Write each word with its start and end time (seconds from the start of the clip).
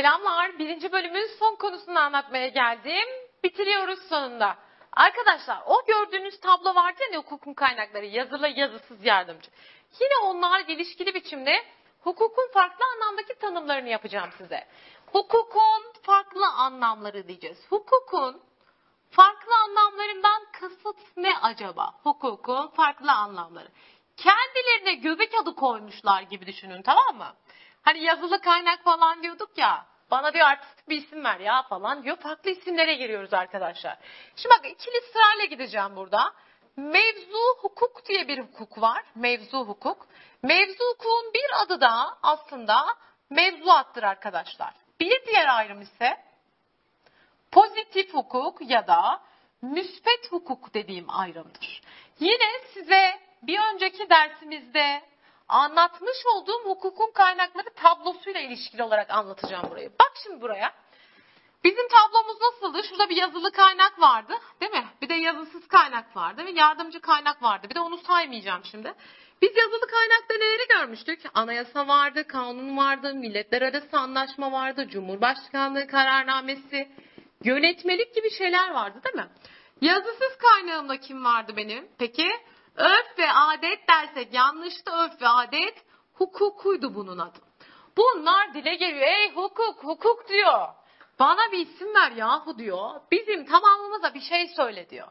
Selamlar. 0.00 0.58
Birinci 0.58 0.92
bölümün 0.92 1.26
son 1.38 1.54
konusunu 1.54 1.98
anlatmaya 1.98 2.48
geldim. 2.48 3.08
Bitiriyoruz 3.44 3.98
sonunda. 4.08 4.56
Arkadaşlar 4.92 5.62
o 5.66 5.86
gördüğünüz 5.86 6.40
tablo 6.40 6.74
vardı 6.74 7.02
ya 7.12 7.18
hukukun 7.18 7.54
kaynakları 7.54 8.06
yazılı 8.06 8.48
yazısız 8.48 9.04
yardımcı. 9.04 9.50
Yine 10.00 10.16
onlarla 10.24 10.72
ilişkili 10.72 11.14
biçimde 11.14 11.64
hukukun 12.00 12.48
farklı 12.54 12.84
anlamdaki 12.94 13.38
tanımlarını 13.38 13.88
yapacağım 13.88 14.30
size. 14.38 14.66
Hukukun 15.06 15.92
farklı 16.02 16.46
anlamları 16.46 17.28
diyeceğiz. 17.28 17.58
Hukukun 17.70 18.42
farklı 19.10 19.52
anlamlarından 19.64 20.46
kasıt 20.60 21.16
ne 21.16 21.38
acaba? 21.42 21.92
Hukukun 22.02 22.68
farklı 22.68 23.12
anlamları. 23.12 23.68
Kendilerine 24.16 24.94
göbek 24.94 25.34
adı 25.42 25.54
koymuşlar 25.54 26.22
gibi 26.22 26.46
düşünün 26.46 26.82
tamam 26.82 27.16
mı? 27.16 27.34
Hani 27.82 28.02
yazılı 28.04 28.40
kaynak 28.40 28.84
falan 28.84 29.22
diyorduk 29.22 29.58
ya. 29.58 29.89
Bana 30.10 30.34
diyor 30.34 30.46
artistik 30.46 30.88
bir 30.88 30.96
isim 30.96 31.24
ver 31.24 31.40
ya 31.40 31.62
falan 31.62 32.02
diyor. 32.02 32.16
Farklı 32.16 32.50
isimlere 32.50 32.94
giriyoruz 32.94 33.34
arkadaşlar. 33.34 33.98
Şimdi 34.36 34.54
bak 34.58 34.70
ikili 34.70 35.00
sırayla 35.12 35.44
gideceğim 35.44 35.96
burada. 35.96 36.34
Mevzu 36.76 37.56
hukuk 37.58 38.06
diye 38.08 38.28
bir 38.28 38.38
hukuk 38.38 38.80
var. 38.80 39.04
Mevzu 39.14 39.58
hukuk. 39.58 40.06
Mevzu 40.42 40.84
hukukun 40.84 41.34
bir 41.34 41.62
adı 41.62 41.80
da 41.80 42.18
aslında 42.22 42.96
mevzuattır 43.30 44.02
arkadaşlar. 44.02 44.74
Bir 45.00 45.26
diğer 45.26 45.56
ayrım 45.56 45.82
ise 45.82 46.16
pozitif 47.52 48.14
hukuk 48.14 48.70
ya 48.70 48.86
da 48.86 49.22
müspet 49.62 50.32
hukuk 50.32 50.74
dediğim 50.74 51.10
ayrımdır. 51.10 51.82
Yine 52.20 52.60
size 52.74 53.20
bir 53.42 53.60
önceki 53.74 54.10
dersimizde 54.10 55.02
anlatmış 55.50 56.26
olduğum 56.34 56.64
hukukun 56.64 57.10
kaynakları 57.12 57.70
tablosuyla 57.74 58.40
ilişkili 58.40 58.82
olarak 58.82 59.10
anlatacağım 59.10 59.70
burayı. 59.70 59.90
Bak 60.00 60.12
şimdi 60.22 60.40
buraya. 60.40 60.74
Bizim 61.64 61.88
tablomuz 61.88 62.40
nasıldı? 62.40 62.82
Şurada 62.88 63.08
bir 63.08 63.16
yazılı 63.16 63.52
kaynak 63.52 64.00
vardı, 64.00 64.34
değil 64.60 64.72
mi? 64.72 64.84
Bir 65.02 65.08
de 65.08 65.14
yazısız 65.14 65.68
kaynak 65.68 66.16
vardı 66.16 66.44
ve 66.46 66.50
yardımcı 66.50 67.00
kaynak 67.00 67.42
vardı. 67.42 67.66
Bir 67.70 67.74
de 67.74 67.80
onu 67.80 67.98
saymayacağım 67.98 68.64
şimdi. 68.64 68.94
Biz 69.42 69.56
yazılı 69.56 69.86
kaynakta 69.86 70.34
neleri 70.34 70.68
görmüştük? 70.68 71.20
Anayasa 71.34 71.88
vardı, 71.88 72.26
kanun 72.26 72.76
vardı, 72.76 73.14
milletler 73.14 73.62
arası 73.62 73.98
anlaşma 73.98 74.52
vardı, 74.52 74.88
cumhurbaşkanlığı 74.88 75.86
kararnamesi, 75.86 76.88
yönetmelik 77.44 78.14
gibi 78.14 78.30
şeyler 78.30 78.70
vardı 78.70 79.00
değil 79.04 79.16
mi? 79.16 79.28
Yazısız 79.80 80.36
kaynağımda 80.38 81.00
kim 81.00 81.24
vardı 81.24 81.52
benim? 81.56 81.88
Peki 81.98 82.30
örf 82.76 83.18
ve 83.18 83.32
adet 83.32 83.88
dersek 83.88 84.34
yanlıştı 84.34 84.90
örf 84.90 85.22
ve 85.22 85.28
adet 85.28 85.84
hukukuydu 86.14 86.94
bunun 86.94 87.18
adı. 87.18 87.38
Bunlar 87.96 88.54
dile 88.54 88.74
geliyor. 88.74 89.06
Ey 89.06 89.34
hukuk, 89.34 89.84
hukuk 89.84 90.28
diyor. 90.28 90.68
Bana 91.18 91.52
bir 91.52 91.58
isim 91.66 91.94
ver 91.94 92.10
yahu 92.10 92.58
diyor. 92.58 93.00
Bizim 93.10 93.46
tamamımıza 93.46 94.14
bir 94.14 94.20
şey 94.20 94.48
söyle 94.48 94.90
diyor. 94.90 95.08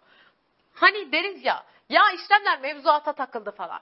Hani 0.74 1.12
deriz 1.12 1.46
ya, 1.46 1.64
ya 1.90 2.12
işlemler 2.12 2.60
mevzuata 2.62 3.14
takıldı 3.14 3.52
falan. 3.52 3.80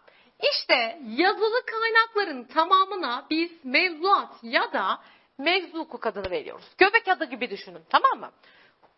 İşte 0.54 1.00
yazılı 1.08 1.66
kaynakların 1.66 2.44
tamamına 2.44 3.26
biz 3.30 3.52
mevzuat 3.64 4.44
ya 4.44 4.74
da 4.74 5.02
mevzu 5.38 5.78
hukuk 5.80 6.06
adını 6.06 6.32
veriyoruz. 6.32 6.66
Göbek 6.78 7.08
adı 7.08 7.26
gibi 7.26 7.50
düşünün 7.50 7.84
tamam 7.90 8.20
mı? 8.20 8.32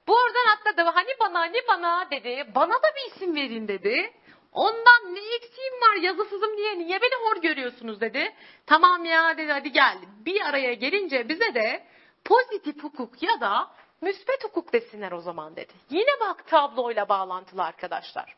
Buradan 0.08 0.58
atladı 0.58 0.82
hani 0.82 1.10
bana 1.20 1.40
hani 1.40 1.58
bana 1.68 2.12
dedi. 2.12 2.52
Bana 2.56 2.74
da 2.74 2.88
bir 2.96 3.16
isim 3.16 3.36
verin 3.36 3.68
dedi. 3.68 4.14
Ondan 4.54 5.16
ne 5.16 5.36
eksiğim 5.36 5.74
var 5.74 5.96
yazısızım 5.96 6.58
diye 6.58 6.80
niye 6.80 7.02
beni 7.02 7.16
hor 7.16 7.42
görüyorsunuz 7.42 8.02
dedi. 8.02 8.36
Tamam 8.66 9.06
ya 9.06 9.38
dedi 9.38 9.52
hadi 9.52 9.72
gel. 9.72 9.98
Bir 10.26 10.42
araya 10.42 10.74
gelince 10.74 11.30
bize 11.30 11.54
de 11.54 11.88
pozitif 12.26 12.84
hukuk 12.84 13.24
ya 13.24 13.42
da 13.42 13.72
müspet 14.02 14.44
hukuk 14.44 14.74
desinler 14.74 15.12
o 15.12 15.22
zaman 15.22 15.56
dedi. 15.56 15.74
Yine 15.90 16.20
bak 16.20 16.48
tabloyla 16.48 17.10
bağlantılı 17.10 17.64
arkadaşlar. 17.64 18.36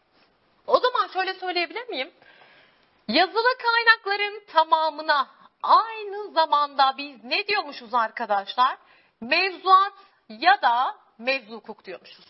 O 0.67 0.79
zaman 0.79 1.07
şöyle 1.07 1.33
söyleyebilir 1.33 1.89
miyim? 1.89 2.11
Yazılı 3.07 3.57
kaynakların 3.57 4.43
tamamına 4.47 5.27
aynı 5.63 6.31
zamanda 6.31 6.93
biz 6.97 7.23
ne 7.23 7.47
diyormuşuz 7.47 7.93
arkadaşlar? 7.93 8.77
Mevzuat 9.21 9.93
ya 10.29 10.61
da 10.61 10.95
mevzu 11.17 11.55
hukuk 11.55 11.85
diyormuşuz. 11.85 12.25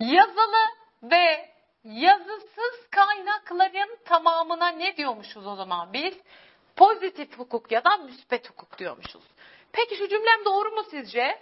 Yazılı 0.00 0.66
ve 1.02 1.52
yazısız 1.84 2.90
kaynakların 2.90 3.98
tamamına 4.04 4.68
ne 4.68 4.96
diyormuşuz 4.96 5.46
o 5.46 5.56
zaman 5.56 5.92
biz? 5.92 6.14
Pozitif 6.76 7.38
hukuk 7.38 7.72
ya 7.72 7.84
da 7.84 7.96
müspet 7.96 8.50
hukuk 8.50 8.78
diyormuşuz. 8.78 9.22
Peki 9.72 9.96
şu 9.96 10.08
cümlem 10.08 10.44
doğru 10.44 10.70
mu 10.70 10.82
sizce? 10.90 11.38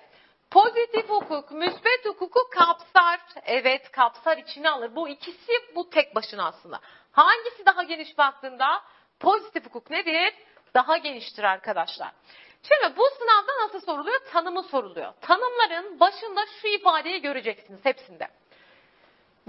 Pozitif 0.50 1.08
hukuk, 1.08 1.52
müspet 1.52 2.04
hukuku 2.04 2.50
kapsar. 2.50 3.20
Evet 3.44 3.90
kapsar 3.90 4.38
içine 4.38 4.70
alır. 4.70 4.96
Bu 4.96 5.08
ikisi 5.08 5.52
bu 5.74 5.90
tek 5.90 6.14
başına 6.14 6.46
aslında. 6.46 6.80
Hangisi 7.12 7.66
daha 7.66 7.82
geniş 7.82 8.18
baktığında? 8.18 8.82
Pozitif 9.20 9.66
hukuk 9.66 9.90
nedir? 9.90 10.34
Daha 10.74 10.96
geniştir 10.96 11.44
arkadaşlar. 11.44 12.12
Şimdi 12.62 12.96
bu 12.96 13.02
sınavda 13.18 13.66
nasıl 13.66 13.80
soruluyor? 13.80 14.20
Tanımı 14.32 14.62
soruluyor. 14.62 15.12
Tanımların 15.20 16.00
başında 16.00 16.40
şu 16.62 16.68
ifadeyi 16.68 17.22
göreceksiniz 17.22 17.80
hepsinde. 17.84 18.28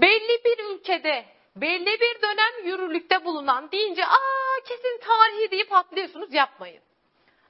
Belli 0.00 0.44
bir 0.44 0.64
ülkede 0.74 1.24
belli 1.56 2.00
bir 2.00 2.22
dönem 2.22 2.66
yürürlükte 2.66 3.24
bulunan 3.24 3.72
deyince 3.72 4.06
aa 4.06 4.60
kesin 4.64 5.00
tarihi 5.00 5.50
deyip 5.50 5.72
atlıyorsunuz 5.72 6.34
yapmayın. 6.34 6.82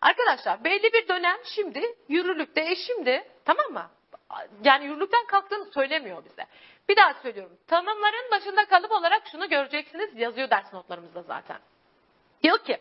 Arkadaşlar 0.01 0.65
belli 0.65 0.93
bir 0.93 1.09
dönem 1.09 1.37
şimdi 1.45 1.97
yürürlükte 2.09 2.61
e 2.61 2.77
şimdi 2.77 3.25
tamam 3.45 3.73
mı? 3.73 3.91
Yani 4.65 4.85
yürürlükten 4.85 5.27
kalktığını 5.27 5.73
söylemiyor 5.73 6.25
bize. 6.25 6.47
Bir 6.89 6.97
daha 6.97 7.15
söylüyorum. 7.15 7.59
Tanımların 7.67 8.31
başında 8.31 8.65
kalıp 8.65 8.93
olarak 8.93 9.23
şunu 9.33 9.49
göreceksiniz 9.49 10.17
yazıyor 10.17 10.51
ders 10.51 10.73
notlarımızda 10.73 11.23
zaten. 11.23 11.59
Diyor 12.43 12.59
ki 12.59 12.79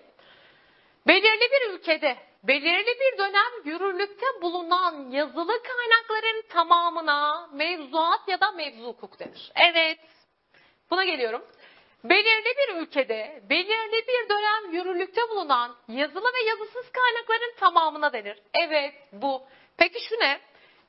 belirli 1.08 1.52
bir 1.52 1.74
ülkede 1.74 2.18
belirli 2.44 3.00
bir 3.00 3.18
dönem 3.18 3.52
yürürlükte 3.66 4.26
bulunan 4.42 5.10
yazılı 5.10 5.54
kaynakların 5.64 6.42
tamamına 6.50 7.50
mevzuat 7.54 8.28
ya 8.28 8.42
da 8.42 8.52
mevzu 8.52 8.88
hukuk 8.88 9.20
denir. 9.20 9.52
Evet. 9.56 10.00
Buna 10.92 11.06
geliyorum. 11.06 11.46
Belirli 12.04 12.54
bir 12.58 12.76
ülkede 12.76 13.44
belirli 13.50 14.08
bir 14.08 14.30
dönem 14.30 14.74
yürürlükte 14.74 15.22
bulunan 15.30 15.76
yazılı 15.88 16.34
ve 16.34 16.50
yazısız 16.50 16.92
kaynakların 16.92 17.56
tamamına 17.60 18.14
denir. 18.14 18.40
Evet 18.54 18.94
bu. 19.12 19.44
Peki 19.78 20.00
şu 20.10 20.16
ne? 20.16 20.40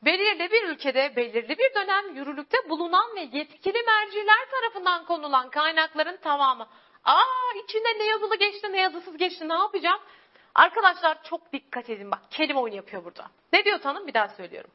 Belirli 0.02 0.50
bir 0.50 0.62
ülkede 0.62 1.16
belirli 1.16 1.58
bir 1.58 1.74
dönem 1.74 2.16
yürürlükte 2.16 2.58
bulunan 2.68 3.16
ve 3.16 3.20
yetkili 3.20 3.82
merciler 3.82 4.50
tarafından 4.50 5.04
konulan 5.04 5.50
kaynakların 5.50 6.16
tamamı. 6.16 6.68
Aa 7.04 7.54
içinde 7.64 7.98
ne 7.98 8.04
yazılı 8.04 8.36
geçti 8.36 8.72
ne 8.72 8.80
yazısız 8.80 9.16
geçti 9.16 9.48
ne 9.48 9.54
yapacağım? 9.54 10.00
Arkadaşlar 10.54 11.22
çok 11.22 11.52
dikkat 11.52 11.90
edin 11.90 12.10
bak 12.10 12.20
kelime 12.30 12.60
oyunu 12.60 12.76
yapıyor 12.76 13.04
burada. 13.04 13.26
Ne 13.52 13.64
diyor 13.64 13.78
tanım 13.78 14.06
bir 14.06 14.14
daha 14.14 14.28
söylüyorum. 14.28 14.70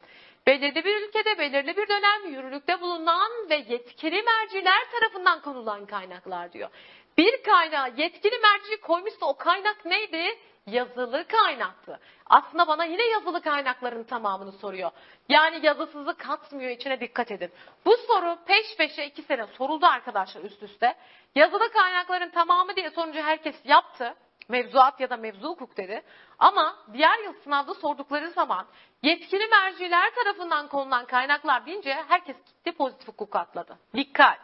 Belirli 0.47 0.85
bir 0.85 1.07
ülkede 1.07 1.37
belirli 1.39 1.77
bir 1.77 1.87
dönem 1.87 2.33
yürürlükte 2.33 2.81
bulunan 2.81 3.31
ve 3.49 3.55
yetkili 3.55 4.23
merciler 4.23 4.91
tarafından 4.91 5.41
konulan 5.41 5.85
kaynaklar 5.85 6.53
diyor. 6.53 6.69
Bir 7.17 7.43
kaynağı 7.43 7.89
yetkili 7.97 8.35
merci 8.37 8.81
koymuşsa 8.81 9.25
o 9.25 9.37
kaynak 9.37 9.85
neydi? 9.85 10.37
Yazılı 10.67 11.27
kaynaktı. 11.27 11.99
Aslında 12.25 12.67
bana 12.67 12.85
yine 12.85 13.05
yazılı 13.05 13.41
kaynakların 13.41 14.03
tamamını 14.03 14.51
soruyor. 14.51 14.91
Yani 15.29 15.65
yazısızı 15.65 16.17
katmıyor 16.17 16.71
içine 16.71 16.99
dikkat 16.99 17.31
edin. 17.31 17.51
Bu 17.85 17.97
soru 17.97 18.37
peş 18.45 18.77
peşe 18.77 19.05
iki 19.05 19.21
sene 19.21 19.45
soruldu 19.47 19.85
arkadaşlar 19.85 20.41
üst 20.41 20.63
üste. 20.63 20.95
Yazılı 21.35 21.71
kaynakların 21.71 22.29
tamamı 22.29 22.75
diye 22.75 22.89
sonucu 22.89 23.19
herkes 23.19 23.55
yaptı 23.65 24.15
mevzuat 24.49 24.99
ya 24.99 25.09
da 25.09 25.17
mevzu 25.17 25.47
hukuk 25.47 25.77
dedi. 25.77 26.01
Ama 26.39 26.75
diğer 26.93 27.19
yıl 27.19 27.33
sınavda 27.43 27.73
sordukları 27.73 28.29
zaman 28.29 28.67
yetkili 29.03 29.47
merciler 29.47 30.15
tarafından 30.15 30.67
konulan 30.67 31.05
kaynaklar 31.05 31.65
deyince 31.65 31.93
herkes 32.07 32.35
gitti 32.45 32.71
pozitif 32.71 33.07
hukuk 33.07 33.35
atladı. 33.35 33.77
Dikkat! 33.93 34.39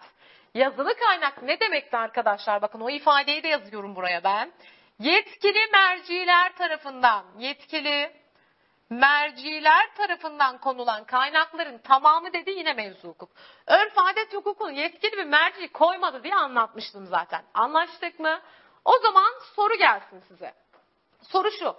Yazılı 0.54 0.96
kaynak 0.96 1.44
ne 1.44 1.60
demekti 1.60 1.98
arkadaşlar? 1.98 2.62
Bakın 2.62 2.80
o 2.80 2.90
ifadeyi 2.90 3.44
de 3.44 3.48
yazıyorum 3.48 3.96
buraya 3.96 4.24
ben. 4.24 4.52
Yetkili 5.00 5.72
merciler 5.72 6.56
tarafından, 6.56 7.26
yetkili 7.38 8.12
merciler 8.90 9.96
tarafından 9.96 10.58
konulan 10.58 11.04
kaynakların 11.04 11.78
tamamı 11.78 12.34
dedi 12.34 12.52
yine 12.52 12.74
mevzu 12.74 13.08
hukuk. 13.08 13.30
Örf 13.68 13.98
adet 13.98 14.34
hukukunu 14.34 14.72
yetkili 14.72 15.18
bir 15.18 15.26
merci 15.26 15.68
koymadı 15.68 16.24
diye 16.24 16.36
anlatmıştım 16.36 17.06
zaten. 17.06 17.44
Anlaştık 17.54 18.20
mı? 18.20 18.40
O 18.86 18.98
zaman 18.98 19.34
soru 19.56 19.76
gelsin 19.76 20.20
size. 20.28 20.54
Soru 21.22 21.52
şu. 21.52 21.76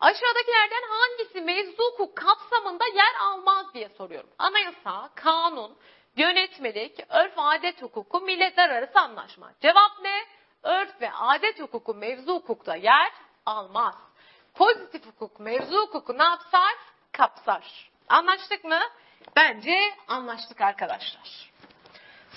Aşağıdakilerden 0.00 0.82
hangisi 0.88 1.40
mevzu 1.40 1.84
hukuk 1.84 2.16
kapsamında 2.16 2.84
yer 2.86 3.14
almaz 3.20 3.74
diye 3.74 3.88
soruyorum. 3.88 4.30
Anayasa, 4.38 5.10
kanun, 5.14 5.76
yönetmelik, 6.16 7.00
örf 7.08 7.32
adet 7.36 7.82
hukuku, 7.82 8.20
milletler 8.20 8.70
arası 8.70 9.00
anlaşma. 9.00 9.52
Cevap 9.60 9.92
ne? 10.02 10.24
Örf 10.62 11.00
ve 11.00 11.12
adet 11.12 11.60
hukuku 11.60 11.94
mevzu 11.94 12.34
hukukta 12.34 12.76
yer 12.76 13.12
almaz. 13.46 13.94
pozitif 14.54 15.06
hukuk, 15.06 15.40
mevzu 15.40 15.78
hukuku 15.80 16.18
ne 16.18 16.24
yapsar? 16.24 16.74
Kapsar. 17.12 17.90
Anlaştık 18.08 18.64
mı? 18.64 18.80
Bence 19.36 19.94
anlaştık 20.08 20.60
arkadaşlar. 20.60 21.50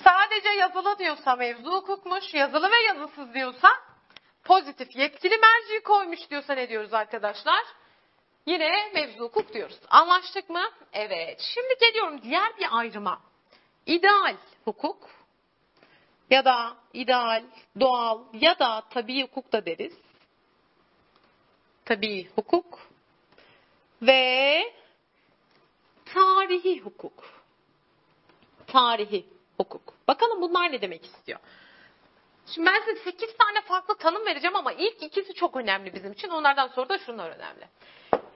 Sadece 0.04 0.48
yazılı 0.48 0.98
diyorsa 0.98 1.36
mevzu 1.36 1.72
hukukmuş, 1.72 2.34
yazılı 2.34 2.70
ve 2.70 2.82
yazısız 2.86 3.34
diyorsa 3.34 3.68
pozitif 4.44 4.96
yetkili 4.96 5.36
merci 5.36 5.82
koymuş 5.84 6.30
diyorsa 6.30 6.54
ne 6.54 6.68
diyoruz 6.68 6.94
arkadaşlar? 6.94 7.64
Yine 8.46 8.90
mevzu 8.94 9.18
hukuk 9.18 9.54
diyoruz. 9.54 9.78
Anlaştık 9.88 10.50
mı? 10.50 10.62
Evet. 10.92 11.40
Şimdi 11.54 11.74
geliyorum 11.80 12.22
diğer 12.22 12.56
bir 12.56 12.78
ayrıma. 12.78 13.20
İdeal 13.86 14.36
hukuk 14.64 15.10
ya 16.30 16.44
da 16.44 16.76
ideal, 16.92 17.44
doğal 17.80 18.20
ya 18.32 18.58
da 18.58 18.82
tabii 18.90 19.22
hukuk 19.22 19.52
da 19.52 19.66
deriz. 19.66 19.92
Tabii 21.84 22.30
hukuk 22.34 22.78
ve 24.02 24.62
tarihi 26.04 26.80
hukuk. 26.80 27.24
Tarihi 28.66 29.26
hukuk. 29.56 29.94
Bakalım 30.08 30.42
bunlar 30.42 30.72
ne 30.72 30.80
demek 30.80 31.04
istiyor? 31.04 31.40
Şimdi 32.54 32.66
ben 32.66 32.80
size 32.80 33.00
8 33.10 33.36
tane 33.36 33.60
farklı 33.60 33.96
tanım 33.96 34.26
vereceğim 34.26 34.56
ama 34.56 34.72
ilk 34.72 35.02
ikisi 35.02 35.34
çok 35.34 35.56
önemli 35.56 35.94
bizim 35.94 36.12
için. 36.12 36.28
Onlardan 36.28 36.68
sonra 36.68 36.88
da 36.88 36.98
şunlar 36.98 37.30
önemli. 37.30 37.68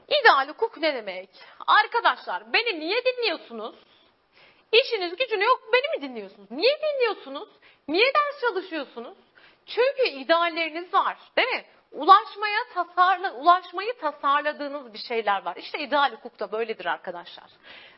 İdeal 0.08 0.48
hukuk 0.48 0.76
ne 0.76 0.94
demek? 0.94 1.28
Arkadaşlar 1.66 2.52
beni 2.52 2.80
niye 2.80 3.04
dinliyorsunuz? 3.04 3.74
İşiniz 4.72 5.16
gücünüz 5.16 5.46
yok 5.46 5.62
beni 5.72 5.96
mi 5.96 6.08
dinliyorsunuz? 6.08 6.50
Niye 6.50 6.78
dinliyorsunuz? 6.78 7.48
Niye 7.88 8.06
ders 8.06 8.40
çalışıyorsunuz? 8.40 9.16
Çünkü 9.66 10.08
idealleriniz 10.08 10.94
var 10.94 11.16
değil 11.36 11.48
mi? 11.48 11.64
Ulaşmaya 11.92 12.58
tasarla, 12.74 13.34
ulaşmayı 13.34 13.98
tasarladığınız 14.00 14.92
bir 14.92 14.98
şeyler 14.98 15.44
var. 15.44 15.56
İşte 15.56 15.78
ideal 15.78 16.12
hukuk 16.12 16.40
da 16.40 16.52
böyledir 16.52 16.86
arkadaşlar. 16.86 17.50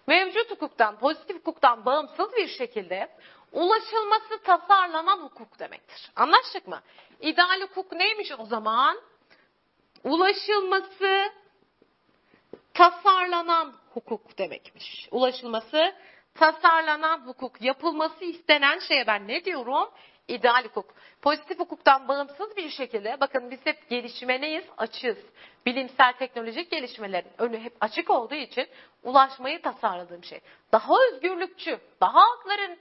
Mevcut 0.06 0.50
hukuktan, 0.50 0.98
pozitif 0.98 1.36
hukuktan 1.36 1.84
bağımsız 1.84 2.32
bir 2.36 2.48
şekilde 2.48 3.08
ulaşılması 3.52 4.42
tasarlanan 4.44 5.18
hukuk 5.18 5.58
demektir. 5.58 6.10
Anlaştık 6.16 6.68
mı? 6.68 6.80
İdeal 7.20 7.60
hukuk 7.60 7.92
neymiş 7.92 8.32
o 8.38 8.46
zaman? 8.46 9.00
Ulaşılması 10.04 11.32
tasarlanan 12.74 13.74
hukuk 13.94 14.38
demekmiş. 14.38 15.08
Ulaşılması 15.10 15.94
tasarlanan 16.34 17.26
hukuk, 17.26 17.62
yapılması 17.62 18.24
istenen 18.24 18.78
şeye 18.78 19.06
ben 19.06 19.28
ne 19.28 19.44
diyorum? 19.44 19.88
İdeal 20.28 20.64
hukuk. 20.64 20.94
Pozitif 21.22 21.58
hukuktan 21.58 22.08
bağımsız 22.08 22.56
bir 22.56 22.70
şekilde 22.70 23.20
bakın 23.20 23.50
biz 23.50 23.58
hep 23.64 23.90
gelişime 23.90 24.40
neyiz? 24.40 24.64
Açığız. 24.76 25.18
Bilimsel 25.66 26.12
teknolojik 26.12 26.70
gelişmelerin 26.70 27.30
önü 27.38 27.58
hep 27.60 27.76
açık 27.80 28.10
olduğu 28.10 28.34
için 28.34 28.68
ulaşmayı 29.02 29.62
tasarladığım 29.62 30.24
şey. 30.24 30.40
Daha 30.72 30.94
özgürlükçü, 31.12 31.80
daha 32.00 32.20
hakların 32.20 32.78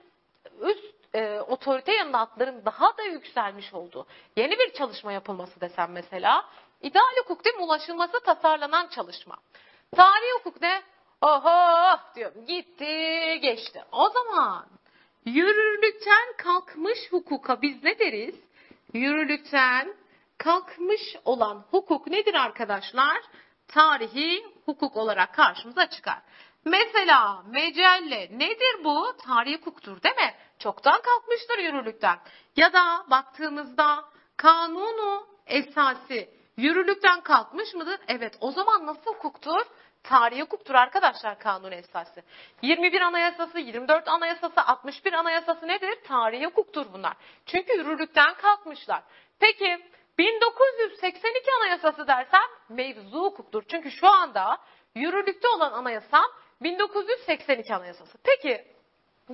üst 0.61 0.97
e, 1.15 1.39
otorite 1.39 1.93
yanında 1.93 2.29
daha 2.65 2.97
da 2.97 3.03
yükselmiş 3.03 3.73
olduğu 3.73 4.07
yeni 4.35 4.59
bir 4.59 4.73
çalışma 4.73 5.11
yapılması 5.11 5.61
desem 5.61 5.91
mesela 5.91 6.45
ideal 6.81 7.15
hukuk 7.23 7.45
değil 7.45 7.55
mi? 7.55 7.63
Ulaşılması 7.63 8.19
tasarlanan 8.19 8.87
çalışma. 8.87 9.37
Tarihi 9.95 10.33
hukuk 10.39 10.61
ne? 10.61 10.81
Oho 11.21 11.99
diyorum 12.15 12.45
gitti 12.45 13.39
geçti. 13.41 13.83
O 13.91 14.09
zaman 14.09 14.65
yürürlükten 15.25 16.33
kalkmış 16.37 16.99
hukuka 17.11 17.61
biz 17.61 17.83
ne 17.83 17.99
deriz? 17.99 18.35
Yürürlükten 18.93 19.95
kalkmış 20.37 21.01
olan 21.25 21.65
hukuk 21.71 22.07
nedir 22.07 22.33
arkadaşlar? 22.33 23.17
Tarihi 23.67 24.45
hukuk 24.65 24.97
olarak 24.97 25.33
karşımıza 25.33 25.89
çıkar. 25.89 26.21
Mesela 26.65 27.43
mecelle 27.51 28.29
nedir 28.31 28.83
bu? 28.83 29.17
Tarihi 29.25 29.57
hukuktur 29.57 30.03
değil 30.03 30.15
mi? 30.15 30.33
Çoktan 30.59 31.01
kalkmıştır 31.01 31.57
yürürlükten. 31.57 32.19
Ya 32.55 32.73
da 32.73 33.05
baktığımızda 33.09 34.05
kanunu 34.37 35.27
esası 35.47 36.27
yürürlükten 36.57 37.21
kalkmış 37.21 37.73
mıdır? 37.73 37.99
Evet 38.07 38.37
o 38.41 38.51
zaman 38.51 38.85
nasıl 38.85 39.13
hukuktur? 39.13 39.65
Tarihi 40.03 40.41
hukuktur 40.41 40.75
arkadaşlar 40.75 41.39
kanun 41.39 41.71
esası. 41.71 42.23
21 42.61 43.01
anayasası, 43.01 43.59
24 43.59 44.07
anayasası, 44.07 44.61
61 44.61 45.13
anayasası 45.13 45.67
nedir? 45.67 45.95
Tarihi 46.07 46.45
hukuktur 46.45 46.85
bunlar. 46.93 47.13
Çünkü 47.45 47.77
yürürlükten 47.77 48.33
kalkmışlar. 48.33 49.03
Peki 49.39 49.85
1982 50.17 51.51
anayasası 51.59 52.07
dersem 52.07 52.41
mevzu 52.69 53.23
hukuktur. 53.23 53.63
Çünkü 53.67 53.91
şu 53.91 54.07
anda 54.07 54.57
yürürlükte 54.95 55.47
olan 55.47 55.71
anayasam 55.71 56.25
1982 56.61 57.75
anayasası. 57.75 58.17
Peki 58.23 58.65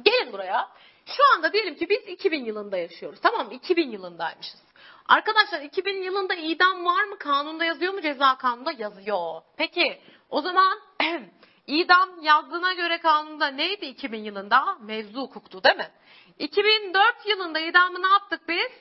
gelin 0.02 0.34
buraya. 0.34 0.70
Şu 1.06 1.24
anda 1.36 1.54
diyelim 1.54 1.76
ki 1.76 1.90
biz 1.90 2.08
2000 2.08 2.46
yılında 2.46 2.78
yaşıyoruz. 2.78 3.20
Tamam 3.22 3.48
mı? 3.48 3.54
2000 3.54 3.92
yılındaymışız. 3.92 4.64
Arkadaşlar 5.06 5.62
2000 5.62 6.04
yılında 6.04 6.34
idam 6.36 6.86
var 6.86 7.04
mı? 7.04 7.18
Kanunda 7.18 7.66
yazıyor 7.66 7.94
mu? 7.94 8.02
Ceza 8.02 8.38
kanunda 8.38 8.72
yazıyor. 8.72 9.42
Peki 9.58 10.02
o 10.30 10.42
zaman 10.42 10.80
idam 11.68 12.10
yazdığına 12.22 12.74
göre 12.74 12.98
kanunda 12.98 13.48
neydi 13.48 13.86
2000 13.86 14.24
yılında? 14.24 14.78
Mevzu 14.82 15.22
hukuktu 15.22 15.64
değil 15.64 15.76
mi? 15.76 15.92
2004 16.40 17.26
yılında 17.26 17.60
idamı 17.60 18.02
ne 18.02 18.08
yaptık 18.08 18.42
biz? 18.48 18.72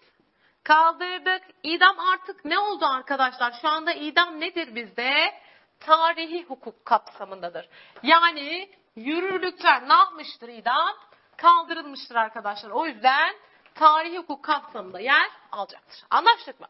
Kaldırdık. 0.64 1.42
İdam 1.62 2.00
artık 2.00 2.44
ne 2.44 2.58
oldu 2.58 2.86
arkadaşlar? 2.86 3.54
Şu 3.62 3.69
anda 3.69 3.92
idam 3.92 4.40
nedir 4.40 4.74
bizde? 4.74 5.34
Tarihi 5.80 6.44
hukuk 6.44 6.84
kapsamındadır. 6.84 7.69
Yani 8.02 8.70
yürürlükten 8.96 9.88
ne 9.88 9.92
yapmıştır 9.92 10.48
idam? 10.48 10.96
Kaldırılmıştır 11.43 12.15
arkadaşlar. 12.15 12.71
O 12.71 12.87
yüzden 12.87 13.35
tarihi 13.75 14.19
hukuk 14.19 14.44
kapsamında 14.44 15.00
yer 15.00 15.31
alacaktır. 15.53 16.05
Anlaştık 16.11 16.61
mı? 16.61 16.67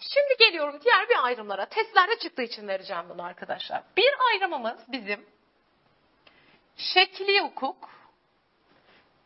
Şimdi 0.00 0.36
geliyorum 0.38 0.80
diğer 0.84 1.08
bir 1.08 1.24
ayrımlara. 1.24 1.66
Testlerde 1.66 2.18
çıktığı 2.18 2.42
için 2.42 2.68
vereceğim 2.68 3.04
bunu 3.08 3.22
arkadaşlar. 3.22 3.82
Bir 3.96 4.10
ayrımımız 4.30 4.78
bizim 4.88 5.26
şekli 6.76 7.40
hukuk. 7.40 7.88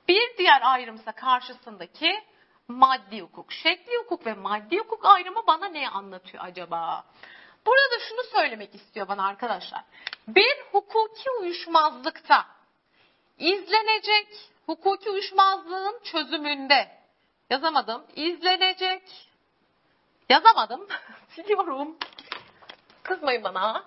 Bir 0.08 0.36
diğer 0.38 0.60
ayrımsa 0.62 1.12
karşısındaki 1.12 2.24
maddi 2.68 3.20
hukuk. 3.20 3.52
Şekli 3.52 3.96
hukuk 3.96 4.26
ve 4.26 4.34
maddi 4.34 4.78
hukuk 4.78 5.04
ayrımı 5.04 5.46
bana 5.46 5.68
ne 5.68 5.88
anlatıyor 5.88 6.44
acaba? 6.44 7.04
Burada 7.66 7.90
da 7.94 7.98
şunu 8.08 8.22
söylemek 8.32 8.74
istiyor 8.74 9.08
bana 9.08 9.26
arkadaşlar. 9.26 9.84
Bir 10.28 10.56
hukuki 10.72 11.30
uyuşmazlıkta 11.40 12.46
izlenecek 13.38 14.50
hukuki 14.70 15.10
uyuşmazlığın 15.10 16.00
çözümünde 16.04 16.88
yazamadım. 17.50 18.04
İzlenecek 18.16 19.02
yazamadım. 20.28 20.88
Siliyorum. 21.28 21.96
Kızmayın 23.02 23.44
bana. 23.44 23.84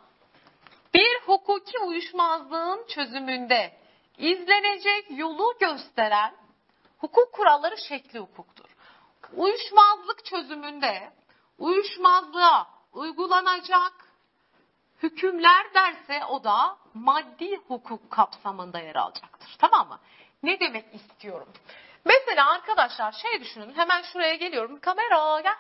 Bir 0.94 1.22
hukuki 1.26 1.80
uyuşmazlığın 1.80 2.88
çözümünde 2.88 3.78
izlenecek 4.18 5.06
yolu 5.10 5.56
gösteren 5.60 6.36
hukuk 6.98 7.34
kuralları 7.34 7.78
şekli 7.78 8.20
hukuktur. 8.20 8.70
Uyuşmazlık 9.34 10.26
çözümünde 10.26 11.14
uyuşmazlığa 11.58 12.68
uygulanacak 12.94 13.94
hükümler 15.04 15.74
derse 15.74 16.26
o 16.26 16.44
da 16.44 16.78
maddi 16.94 17.58
hukuk 17.68 18.12
kapsamında 18.12 18.80
yer 18.80 18.96
alacaktır. 18.96 19.56
Tamam 19.60 19.88
mı? 19.88 20.00
Ne 20.44 20.60
demek 20.60 20.86
istiyorum? 20.94 21.50
Mesela 22.06 22.52
arkadaşlar 22.52 23.12
şey 23.12 23.42
düşünün. 23.42 23.74
Hemen 23.74 24.02
şuraya 24.02 24.36
geliyorum. 24.36 24.80
Kamera 24.80 25.42
gel. 25.42 25.56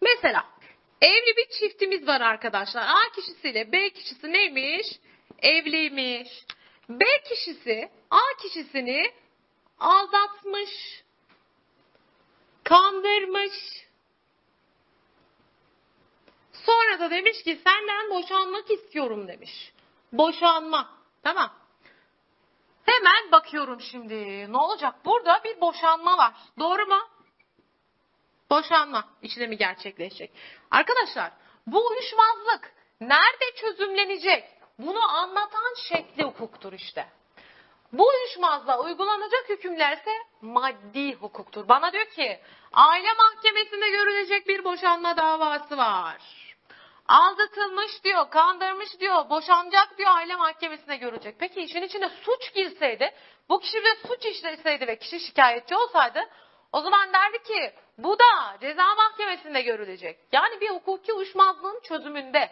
Mesela 0.00 0.44
evli 1.00 1.36
bir 1.36 1.48
çiftimiz 1.48 2.06
var 2.06 2.20
arkadaşlar. 2.20 2.82
A 2.82 3.12
kişisiyle 3.14 3.72
B 3.72 3.90
kişisi 3.90 4.32
neymiş? 4.32 4.86
Evliymiş. 5.42 6.28
B 6.88 7.04
kişisi 7.28 7.90
A 8.10 8.42
kişisini 8.42 9.12
aldatmış, 9.80 11.02
kandırmış. 12.64 13.52
Sonra 16.52 17.00
da 17.00 17.10
demiş 17.10 17.42
ki 17.42 17.60
senden 17.64 18.10
boşanmak 18.10 18.70
istiyorum 18.70 19.28
demiş. 19.28 19.72
Boşanma. 20.12 20.98
Tamam. 21.22 21.61
Hemen 22.84 23.32
bakıyorum 23.32 23.80
şimdi. 23.80 24.52
Ne 24.52 24.56
olacak? 24.56 24.94
Burada 25.04 25.44
bir 25.44 25.60
boşanma 25.60 26.18
var. 26.18 26.32
Doğru 26.58 26.86
mu? 26.86 27.08
Boşanma 28.50 29.08
işlemi 29.22 29.56
gerçekleşecek. 29.56 30.30
Arkadaşlar 30.70 31.32
bu 31.66 31.88
uyuşmazlık 31.88 32.72
nerede 33.00 33.54
çözümlenecek? 33.56 34.44
Bunu 34.78 35.08
anlatan 35.08 35.74
şekli 35.88 36.22
hukuktur 36.22 36.72
işte. 36.72 37.08
Bu 37.92 38.08
uyuşmazlığa 38.08 38.80
uygulanacak 38.80 39.48
hükümlerse 39.48 40.10
maddi 40.40 41.14
hukuktur. 41.14 41.68
Bana 41.68 41.92
diyor 41.92 42.06
ki 42.06 42.40
aile 42.72 43.12
mahkemesinde 43.12 43.90
görülecek 43.90 44.48
bir 44.48 44.64
boşanma 44.64 45.16
davası 45.16 45.76
var. 45.76 46.51
Aldatılmış 47.08 48.04
diyor, 48.04 48.30
kandırmış 48.30 49.00
diyor, 49.00 49.30
boşanacak 49.30 49.98
diyor, 49.98 50.10
aile 50.10 50.36
mahkemesine 50.36 50.96
görecek. 50.96 51.36
Peki 51.38 51.60
işin 51.60 51.82
içine 51.82 52.08
suç 52.08 52.54
girseydi, 52.54 53.14
bu 53.48 53.60
kişi 53.60 53.84
de 53.84 53.88
suç 54.08 54.26
işleseydi 54.26 54.86
ve 54.86 54.98
kişi 54.98 55.20
şikayetçi 55.20 55.76
olsaydı 55.76 56.20
o 56.72 56.80
zaman 56.80 57.12
derdi 57.12 57.42
ki 57.42 57.72
bu 57.98 58.18
da 58.18 58.58
ceza 58.60 58.94
mahkemesinde 58.94 59.62
görülecek. 59.62 60.18
Yani 60.32 60.60
bir 60.60 60.70
hukuki 60.70 61.12
uyuşmazlığın 61.12 61.80
çözümünde 61.82 62.50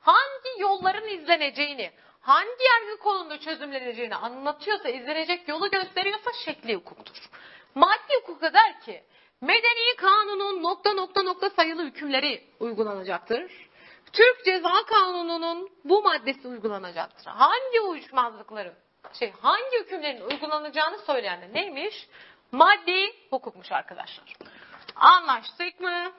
hangi 0.00 0.60
yolların 0.60 1.08
izleneceğini, 1.08 1.90
hangi 2.20 2.64
yargı 2.64 2.98
kolunda 3.02 3.40
çözümleneceğini 3.40 4.16
anlatıyorsa, 4.16 4.88
izlenecek 4.88 5.48
yolu 5.48 5.70
gösteriyorsa 5.70 6.30
şekli 6.44 6.74
hukuktur. 6.74 7.30
Maddi 7.74 8.14
hukuka 8.22 8.52
der 8.52 8.80
ki 8.80 9.04
medeni 9.40 9.96
kanunun 9.96 10.62
nokta 10.62 10.92
nokta 10.92 11.22
nokta 11.22 11.50
sayılı 11.50 11.84
hükümleri 11.84 12.44
uygulanacaktır. 12.60 13.52
Türk 14.12 14.44
Ceza 14.44 14.84
Kanunu'nun 14.86 15.70
bu 15.84 16.02
maddesi 16.02 16.48
uygulanacaktır. 16.48 17.26
Hangi 17.26 17.80
uyuşmazlıkların, 17.80 18.74
şey 19.18 19.32
hangi 19.32 19.78
hükümlerin 19.80 20.20
uygulanacağını 20.20 20.98
söyleyen 20.98 21.40
de 21.40 21.52
neymiş? 21.52 22.08
Maddi 22.52 23.28
hukukmuş 23.30 23.72
arkadaşlar. 23.72 24.36
Anlaştık 24.96 25.80
mı? 25.80 26.12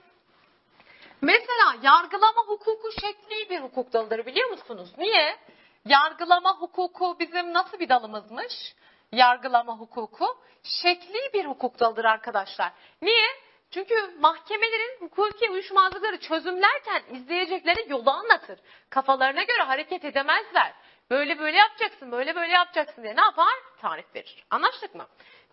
Mesela 1.21 1.75
yargılama 1.81 2.41
hukuku 2.41 2.91
şekli 3.01 3.49
bir 3.49 3.59
hukuk 3.59 3.93
dalıdır 3.93 4.25
biliyor 4.25 4.49
musunuz? 4.49 4.89
Niye? 4.97 5.37
Yargılama 5.85 6.57
hukuku 6.57 7.15
bizim 7.19 7.53
nasıl 7.53 7.79
bir 7.79 7.89
dalımızmış? 7.89 8.75
Yargılama 9.11 9.77
hukuku 9.77 10.37
şekli 10.63 11.33
bir 11.33 11.45
hukuk 11.45 11.79
dalıdır 11.79 12.05
arkadaşlar. 12.05 12.71
Niye? 13.01 13.27
Çünkü 13.71 13.95
mahkemelerin 14.19 14.99
hukuki 14.99 15.49
uyuşmazlıkları 15.49 16.19
çözümlerken 16.19 17.03
izleyecekleri 17.11 17.91
yolu 17.91 18.09
anlatır. 18.11 18.59
Kafalarına 18.89 19.43
göre 19.43 19.61
hareket 19.61 20.05
edemezler. 20.05 20.73
Böyle 21.09 21.39
böyle 21.39 21.57
yapacaksın, 21.57 22.11
böyle 22.11 22.35
böyle 22.35 22.53
yapacaksın 22.53 23.03
diye 23.03 23.15
ne 23.15 23.21
yapar? 23.21 23.53
Tarif 23.81 24.15
verir. 24.15 24.45
Anlaştık 24.49 24.95
mı? 24.95 25.07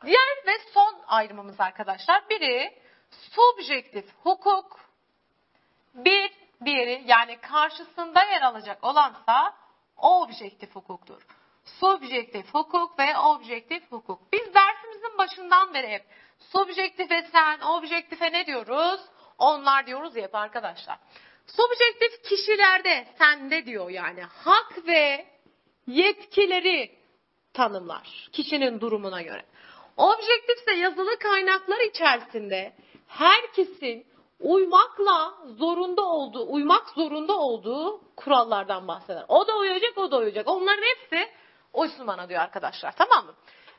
Diğer 0.07 0.47
ve 0.47 0.53
son 0.75 1.03
ayrımımız 1.07 1.61
arkadaşlar. 1.61 2.29
Biri 2.31 2.79
subjektif 3.11 4.05
hukuk, 4.23 4.81
bir 5.95 6.33
diğeri 6.65 7.03
yani 7.07 7.41
karşısında 7.41 8.25
yer 8.25 8.43
alacak 8.43 8.85
olansa 8.85 9.55
objektif 9.97 10.75
hukuktur. 10.75 11.27
Subjektif 11.65 12.55
hukuk 12.55 12.99
ve 12.99 13.19
objektif 13.19 13.93
hukuk. 13.93 14.33
Biz 14.33 14.55
dersimizin 14.55 14.72
başından 15.23 15.75
beri 15.75 15.89
hep 15.89 16.05
subjektife 16.39 17.27
sen, 17.33 17.61
objektife 17.61 18.33
ne 18.33 18.47
diyoruz? 18.47 19.01
Onlar 19.39 19.87
diyoruz 19.87 20.17
ya 20.17 20.23
hep 20.23 20.35
arkadaşlar. 20.35 20.99
Subjektif 21.47 22.23
kişilerde 22.29 23.07
sende 23.19 23.67
diyor 23.67 23.91
yani 23.91 24.23
hak 24.23 24.87
ve 24.87 25.27
yetkileri 25.87 26.99
tanımlar 27.55 28.29
kişinin 28.33 28.81
durumuna 28.81 29.23
göre. 29.23 29.45
Objektifse 29.97 30.73
yazılı 30.73 31.19
kaynaklar 31.19 31.81
içerisinde 31.81 32.73
herkesin 33.09 34.07
uymakla 34.41 35.35
zorunda 35.59 36.03
olduğu, 36.03 36.53
uymak 36.53 36.89
zorunda 36.89 37.37
olduğu 37.37 38.01
kurallardan 38.17 38.89
bahseder. 38.89 39.25
O 39.29 39.47
da 39.47 39.57
uyacak, 39.57 39.99
o 39.99 40.11
da 40.11 40.17
uyacak. 40.17 40.49
Onların 40.49 40.83
hepsi 40.83 41.31
uysun 41.73 42.07
bana 42.07 42.29
diyor 42.29 42.41
arkadaşlar. 42.41 42.93
Tamam 42.97 43.27
mı? 43.27 43.35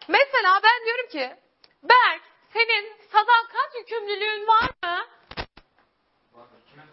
Mesela 0.07 0.59
ben 0.63 0.85
diyorum 0.85 1.09
ki 1.09 1.35
Berk 1.83 2.21
senin 2.53 2.93
sadakat 3.11 3.75
yükümlülüğün 3.79 4.47
var 4.47 4.69
mı? 4.83 5.05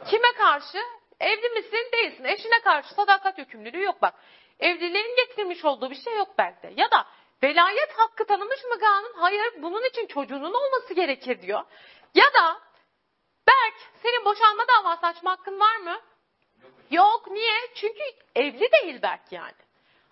Kime 0.07 0.33
karşı? 0.33 0.79
Evli 1.21 1.49
misin? 1.49 1.89
Değilsin. 1.93 2.25
Eşine 2.25 2.61
karşı 2.61 2.95
sadakat 2.95 3.39
yükümlülüğü 3.39 3.83
yok 3.83 4.03
bak. 4.03 4.15
Evliliğin 4.61 5.17
getirmiş 5.17 5.65
olduğu 5.65 5.91
bir 5.91 6.03
şey 6.03 6.17
yok 6.17 6.39
Berk'te. 6.39 6.73
Ya 6.77 6.91
da 6.91 7.07
velayet 7.43 7.99
hakkı 7.99 8.27
tanımış 8.27 8.65
mı 8.65 8.79
kanun? 8.79 9.13
Hayır. 9.17 9.63
Bunun 9.63 9.85
için 9.85 10.07
çocuğunun 10.07 10.55
olması 10.55 10.95
gerekir 10.95 11.43
diyor. 11.43 11.65
Ya 12.15 12.35
da 12.35 12.61
Berk 13.49 13.75
senin 14.03 14.25
boşanma 14.25 14.63
davası 14.69 15.07
açma 15.07 15.31
hakkın 15.31 15.61
var 15.61 15.77
mı? 15.77 16.01
Yok. 16.63 16.73
Yok. 16.91 17.31
Niye? 17.31 17.55
Çünkü 17.75 18.03
evli 18.37 18.73
değil 18.73 19.03
Berk 19.03 19.33
yani. 19.33 19.55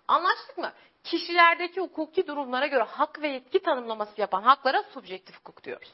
Anlaştık 0.07 0.57
mı? 0.57 0.73
Kişilerdeki 1.09 1.81
hukuki 1.81 2.27
durumlara 2.27 2.67
göre 2.67 2.83
hak 2.83 3.21
ve 3.21 3.27
yetki 3.27 3.61
tanımlaması 3.61 4.21
yapan 4.21 4.41
haklara 4.43 4.83
subjektif 4.83 5.39
hukuk 5.39 5.63
diyoruz. 5.63 5.91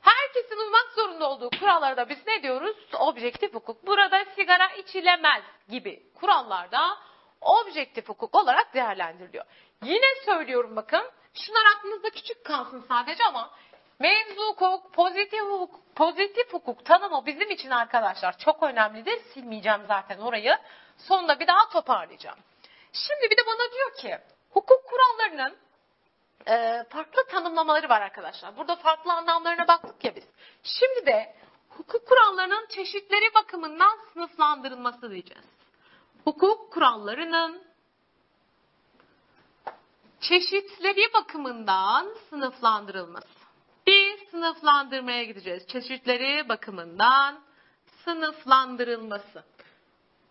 Herkesin 0.00 0.58
uymak 0.58 0.92
zorunda 0.96 1.30
olduğu 1.30 1.50
kurallara 1.50 1.96
da 1.96 2.08
biz 2.08 2.26
ne 2.26 2.42
diyoruz? 2.42 2.76
Objektif 2.98 3.54
hukuk. 3.54 3.86
Burada 3.86 4.24
sigara 4.24 4.68
içilemez 4.68 5.42
gibi 5.68 6.02
kurallarda 6.14 6.98
objektif 7.40 8.08
hukuk 8.08 8.34
olarak 8.34 8.74
değerlendiriliyor. 8.74 9.44
Yine 9.84 10.24
söylüyorum 10.24 10.76
bakın. 10.76 11.10
Şunlar 11.34 11.62
aklınızda 11.76 12.10
küçük 12.10 12.44
kalsın 12.44 12.84
sadece 12.88 13.24
ama 13.24 13.50
mevzu 13.98 14.42
hukuk, 14.42 14.92
pozitif 14.92 15.40
hukuk, 15.40 15.94
pozitif 15.94 16.52
hukuk 16.52 16.84
tanımı 16.84 17.26
bizim 17.26 17.50
için 17.50 17.70
arkadaşlar 17.70 18.38
çok 18.38 18.62
önemlidir. 18.62 19.20
Silmeyeceğim 19.34 19.80
zaten 19.88 20.18
orayı. 20.18 20.58
Sonunda 20.96 21.40
bir 21.40 21.46
daha 21.46 21.68
toparlayacağım. 21.68 22.38
Şimdi 22.92 23.30
bir 23.30 23.36
de 23.36 23.46
bana 23.46 23.72
diyor 23.72 23.94
ki 23.94 24.24
hukuk 24.50 24.84
kurallarının 24.86 25.56
e, 26.46 26.84
farklı 26.88 27.26
tanımlamaları 27.26 27.88
var 27.88 28.00
arkadaşlar. 28.00 28.56
Burada 28.56 28.76
farklı 28.76 29.12
anlamlarına 29.12 29.68
baktık 29.68 30.04
ya 30.04 30.16
biz. 30.16 30.24
Şimdi 30.62 31.06
de 31.06 31.34
hukuk 31.68 32.06
kurallarının 32.06 32.66
çeşitleri 32.66 33.34
bakımından 33.34 33.98
sınıflandırılması 34.12 35.10
diyeceğiz. 35.10 35.44
Hukuk 36.24 36.72
kurallarının 36.72 37.62
çeşitleri 40.20 41.12
bakımından 41.14 42.14
sınıflandırılması. 42.30 43.40
Bir 43.86 44.26
sınıflandırmaya 44.30 45.24
gideceğiz. 45.24 45.66
Çeşitleri 45.66 46.48
bakımından 46.48 47.40
sınıflandırılması. 48.04 49.44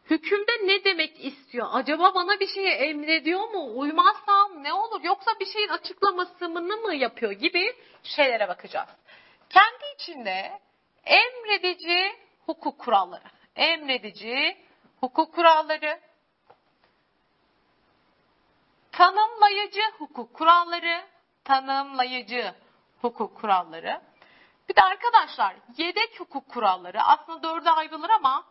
Hükümde 0.10 0.52
ne 0.64 0.84
demek 0.84 1.26
istiyor? 1.26 1.68
Acaba 1.72 2.16
bana 2.16 2.40
bir 2.40 2.48
şeye 2.48 2.72
emrediyor 2.72 3.50
mu? 3.50 3.80
Uymazsam 3.80 4.64
ne 4.64 4.74
olur? 4.74 5.04
Yoksa 5.04 5.32
bir 5.40 5.46
şeyin 5.46 5.70
açıklamasını 5.70 6.62
mı 6.62 6.96
yapıyor 6.96 7.32
gibi 7.32 7.76
şeylere 8.04 8.48
bakacağız. 8.48 8.90
Kendi 9.50 9.86
içinde 9.96 10.60
emredici 11.06 12.16
hukuk 12.46 12.80
kuralları. 12.80 13.24
Emredici 13.56 14.58
hukuk 15.00 15.34
kuralları. 15.36 16.00
Tanımlayıcı 18.92 19.82
hukuk 19.98 20.34
kuralları. 20.34 21.02
Tanımlayıcı 21.44 22.54
hukuk 23.02 23.42
kuralları. 23.42 24.02
Bir 24.70 24.76
de 24.76 24.82
arkadaşlar 24.82 25.56
yedek 25.78 26.20
hukuk 26.20 26.50
kuralları. 26.50 27.02
Aslında 27.02 27.44
dörde 27.44 27.72
ayrılır 27.72 28.10
ama 28.10 28.46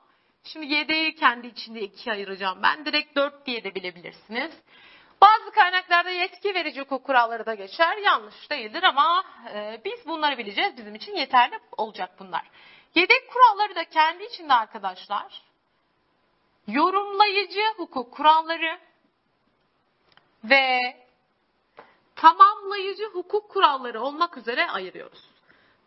Şimdi 0.45 0.75
yedeği 0.75 1.14
kendi 1.14 1.47
içinde 1.47 1.80
ikiye 1.80 2.14
ayıracağım. 2.14 2.62
Ben 2.62 2.85
direkt 2.85 3.16
dört 3.16 3.47
diye 3.47 3.64
de 3.64 3.75
bilebilirsiniz. 3.75 4.50
Bazı 5.21 5.50
kaynaklarda 5.50 6.11
yetki 6.11 6.54
verici 6.54 6.80
hukuk 6.80 7.04
kuralları 7.04 7.47
da 7.47 7.54
geçer. 7.54 7.97
Yanlış 7.97 8.50
değildir 8.50 8.83
ama 8.83 9.25
e, 9.54 9.80
biz 9.85 10.07
bunları 10.07 10.38
bileceğiz. 10.38 10.76
Bizim 10.76 10.95
için 10.95 11.16
yeterli 11.16 11.59
olacak 11.76 12.11
bunlar. 12.18 12.50
Yedek 12.95 13.30
kuralları 13.33 13.75
da 13.75 13.85
kendi 13.85 14.25
içinde 14.25 14.54
arkadaşlar 14.54 15.42
yorumlayıcı 16.68 17.62
hukuk 17.76 18.12
kuralları 18.12 18.78
ve 20.45 20.97
tamamlayıcı 22.16 23.04
hukuk 23.04 23.49
kuralları 23.49 24.00
olmak 24.02 24.37
üzere 24.37 24.71
ayırıyoruz. 24.71 25.25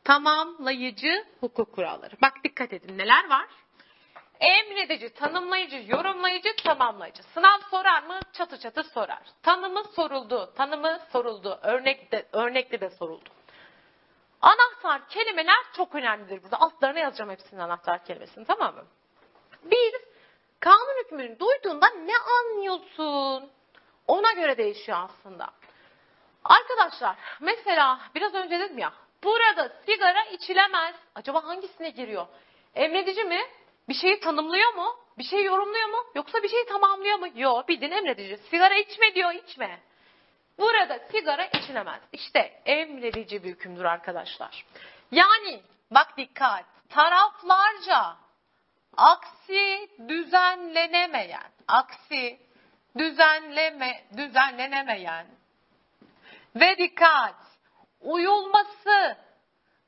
Tamamlayıcı 0.04 1.26
hukuk 1.40 1.74
kuralları. 1.76 2.16
Bak 2.22 2.34
dikkat 2.44 2.74
edin 2.74 2.98
neler 2.98 3.30
var? 3.30 3.48
Emredici, 4.42 5.14
tanımlayıcı, 5.14 5.84
yorumlayıcı, 5.88 6.50
tamamlayıcı. 6.64 7.24
Sınav 7.24 7.60
sorar 7.72 8.04
mı? 8.04 8.20
Çatı 8.34 8.60
çatı 8.60 8.84
sorar. 8.84 9.22
Tanımı 9.44 9.84
soruldu, 9.84 10.54
tanımı 10.56 11.00
soruldu, 11.12 11.60
örnekte, 11.64 12.28
örnekte 12.32 12.82
de 12.82 12.90
soruldu. 12.90 13.30
Anahtar 14.42 15.08
kelimeler 15.10 15.64
çok 15.76 15.96
önemlidir 15.96 16.44
burada. 16.44 16.62
Altlarına 16.62 17.00
yazacağım 17.00 17.32
hepsinin 17.32 17.62
anahtar 17.62 18.06
kelimesini 18.06 18.46
tamam 18.46 18.76
mı? 18.76 18.86
Bir, 19.64 19.94
kanun 20.60 21.04
hükmünü 21.04 21.40
duyduğunda 21.40 21.90
ne 21.90 22.14
anlıyorsun? 22.18 23.50
Ona 24.08 24.32
göre 24.32 24.58
değişiyor 24.58 24.98
aslında. 25.02 25.48
Arkadaşlar 26.44 27.16
mesela 27.40 28.00
biraz 28.16 28.34
önce 28.34 28.60
dedim 28.60 28.78
ya 28.78 28.94
burada 29.24 29.72
sigara 29.86 30.24
içilemez. 30.24 30.96
Acaba 31.16 31.44
hangisine 31.44 31.90
giriyor? 31.90 32.26
Emredici 32.76 33.24
mi? 33.24 33.42
Bir 33.90 33.94
şeyi 33.94 34.20
tanımlıyor 34.20 34.74
mu? 34.74 34.96
Bir 35.18 35.24
şey 35.24 35.44
yorumluyor 35.44 35.90
mu? 35.90 35.98
Yoksa 36.16 36.44
bir 36.44 36.50
şeyi 36.50 36.66
tamamlıyor 36.66 37.20
mu? 37.20 37.28
Yok 37.36 37.68
bildiğin 37.68 37.92
emredici. 37.92 38.38
Sigara 38.38 38.74
içme 38.76 39.16
diyor 39.16 39.34
içme. 39.34 39.80
Burada 40.60 41.00
sigara 41.12 41.46
içilemez. 41.46 42.02
İşte 42.14 42.62
emredici 42.66 43.44
bir 43.44 43.50
hükümdür 43.50 43.86
arkadaşlar. 43.86 44.66
Yani 45.12 45.62
bak 45.92 46.18
dikkat 46.18 46.66
taraflarca 46.90 48.16
aksi 48.98 49.90
düzenlenemeyen, 50.08 51.52
aksi 51.68 52.40
düzenleme, 52.98 54.04
düzenlenemeyen 54.18 55.28
ve 56.56 56.78
dikkat, 56.78 57.36
uyulması 58.02 59.18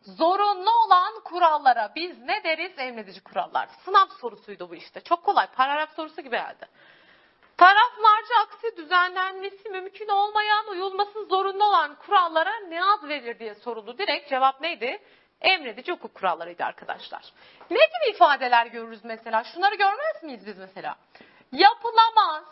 zorunlu 0.06 0.72
olan 0.86 1.20
kurallara 1.24 1.92
biz 1.96 2.20
ne 2.20 2.44
deriz? 2.44 2.72
Emredici 2.78 3.24
kurallar. 3.24 3.70
Sınav 3.86 4.08
sorusuydu 4.22 4.70
bu 4.70 4.76
işte. 4.76 5.02
Çok 5.02 5.24
kolay. 5.24 5.48
Paragraf 5.48 5.96
sorusu 5.96 6.22
gibi 6.22 6.36
geldi. 6.36 6.68
Taraflarca 7.58 8.36
aksi 8.44 8.78
düzenlenmesi 8.78 9.70
mümkün 9.70 10.08
olmayan, 10.08 10.68
uyulması 10.68 11.26
zorunlu 11.26 11.64
olan 11.64 11.96
kurallara 11.96 12.56
ne 12.60 12.84
ad 12.84 13.10
verilir 13.10 13.40
diye 13.40 13.56
soruldu. 13.56 13.98
Direkt 13.98 14.30
cevap 14.30 14.62
neydi? 14.62 15.02
Emredici 15.42 15.92
hukuk 15.92 16.16
kurallarıydı 16.16 16.64
arkadaşlar. 16.64 17.22
Ne 17.72 17.78
gibi 17.78 18.16
ifadeler 18.16 18.66
görürüz 18.66 19.06
mesela? 19.06 19.44
Şunları 19.44 19.76
görmez 19.76 20.24
miyiz 20.24 20.46
biz 20.46 20.58
mesela? 20.58 20.96
Yapılamaz, 21.52 22.44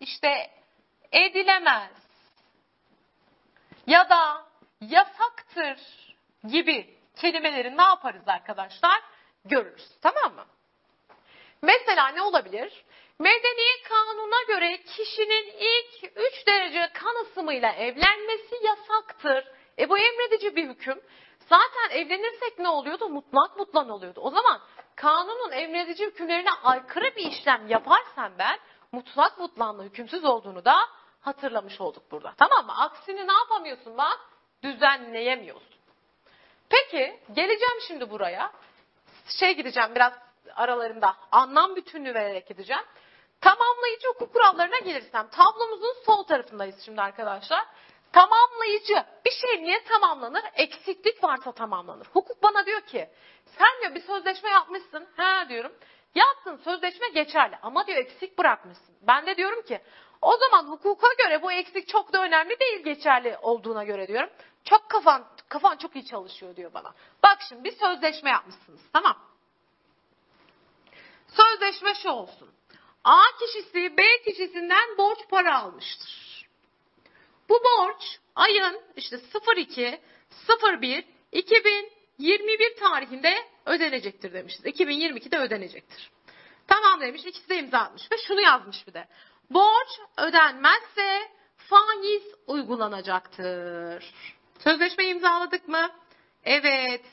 işte 0.00 0.50
edilemez 1.12 1.90
ya 3.86 4.10
da 4.10 4.44
yasaktır 4.80 5.78
gibi 6.48 6.98
kelimeleri 7.16 7.76
ne 7.76 7.82
yaparız 7.82 8.28
arkadaşlar? 8.28 9.00
Görürüz. 9.44 9.88
Tamam 10.02 10.34
mı? 10.34 10.44
Mesela 11.62 12.08
ne 12.08 12.22
olabilir? 12.22 12.84
Medeni 13.18 13.82
kanuna 13.88 14.42
göre 14.48 14.76
kişinin 14.82 15.46
ilk 15.58 16.12
üç 16.16 16.46
derece 16.46 16.90
kan 16.94 17.22
ısımıyla 17.22 17.72
evlenmesi 17.72 18.54
yasaktır. 18.64 19.44
E 19.78 19.88
bu 19.88 19.98
emredici 19.98 20.56
bir 20.56 20.68
hüküm. 20.68 21.00
Zaten 21.48 21.90
evlenirsek 21.90 22.58
ne 22.58 22.68
oluyordu? 22.68 23.08
Mutlak 23.08 23.56
mutlan 23.56 23.88
oluyordu. 23.88 24.20
O 24.20 24.30
zaman 24.30 24.60
kanunun 24.96 25.52
emredici 25.52 26.06
hükümlerine 26.06 26.50
aykırı 26.62 27.16
bir 27.16 27.26
işlem 27.26 27.68
yaparsam 27.68 28.32
ben 28.38 28.58
mutlak 28.92 29.38
mutlanla 29.38 29.82
hükümsüz 29.82 30.24
olduğunu 30.24 30.64
da 30.64 30.76
hatırlamış 31.20 31.80
olduk 31.80 32.10
burada. 32.10 32.34
Tamam 32.38 32.66
mı? 32.66 32.72
Aksini 32.82 33.26
ne 33.26 33.32
yapamıyorsun 33.32 33.98
bak? 33.98 34.20
Düzenleyemiyorsun. 34.62 35.69
Peki 36.70 37.20
geleceğim 37.32 37.80
şimdi 37.88 38.10
buraya. 38.10 38.52
Şey 39.40 39.54
gideceğim 39.56 39.94
biraz 39.94 40.12
aralarında 40.54 41.16
anlam 41.32 41.76
bütünlüğü 41.76 42.14
vererek 42.14 42.48
gideceğim. 42.48 42.84
Tamamlayıcı 43.40 44.08
hukuk 44.08 44.32
kurallarına 44.32 44.78
gelirsem 44.78 45.28
tablomuzun 45.28 45.94
sol 46.06 46.22
tarafındayız 46.22 46.82
şimdi 46.84 47.00
arkadaşlar. 47.00 47.64
Tamamlayıcı 48.12 49.04
bir 49.24 49.30
şey 49.30 49.62
niye 49.62 49.84
tamamlanır? 49.84 50.42
Eksiklik 50.54 51.24
varsa 51.24 51.52
tamamlanır. 51.52 52.06
Hukuk 52.06 52.42
bana 52.42 52.66
diyor 52.66 52.80
ki 52.80 53.08
sen 53.58 53.80
diyor 53.80 53.94
bir 53.94 54.02
sözleşme 54.02 54.50
yapmışsın. 54.50 55.08
Ha 55.16 55.48
diyorum. 55.48 55.72
Yaptın 56.14 56.60
sözleşme 56.64 57.08
geçerli 57.08 57.58
ama 57.62 57.86
diyor 57.86 57.98
eksik 57.98 58.38
bırakmışsın. 58.38 58.94
Ben 59.02 59.26
de 59.26 59.36
diyorum 59.36 59.62
ki 59.62 59.80
o 60.22 60.36
zaman 60.36 60.64
hukuka 60.64 61.08
göre 61.18 61.42
bu 61.42 61.52
eksik 61.52 61.88
çok 61.88 62.12
da 62.12 62.22
önemli 62.22 62.60
değil 62.60 62.84
geçerli 62.84 63.36
olduğuna 63.42 63.84
göre 63.84 64.08
diyorum. 64.08 64.30
Çok 64.64 64.90
kafan 64.90 65.26
kafan 65.48 65.76
çok 65.76 65.96
iyi 65.96 66.06
çalışıyor 66.06 66.56
diyor 66.56 66.74
bana. 66.74 66.94
Bak 67.22 67.38
şimdi 67.48 67.64
bir 67.64 67.76
sözleşme 67.76 68.30
yapmışsınız 68.30 68.80
tamam. 68.92 69.16
Sözleşme 71.28 71.94
şu 71.94 72.08
olsun. 72.10 72.50
A 73.04 73.22
kişisi 73.40 73.96
B 73.96 74.02
kişisinden 74.24 74.98
borç 74.98 75.18
para 75.30 75.58
almıştır. 75.58 76.46
Bu 77.48 77.54
borç 77.54 78.18
ayın 78.34 78.80
işte 78.96 79.20
02 79.56 80.00
01 80.80 81.04
2021 81.32 82.76
tarihinde 82.76 83.34
ödenecektir 83.66 84.32
demişiz. 84.32 84.64
2022'de 84.64 85.38
ödenecektir. 85.38 86.10
Tamam 86.66 87.00
demiş. 87.00 87.24
ikisi 87.24 87.48
de 87.48 87.58
imza 87.58 87.78
atmış 87.78 88.12
ve 88.12 88.16
şunu 88.26 88.40
yazmış 88.40 88.86
bir 88.86 88.94
de. 88.94 89.08
Borç 89.50 89.88
ödenmezse 90.18 91.28
faiz 91.56 92.22
uygulanacaktır. 92.46 94.14
Sözleşme 94.64 95.04
imzaladık 95.04 95.68
mı? 95.68 95.90
Evet. 96.44 97.04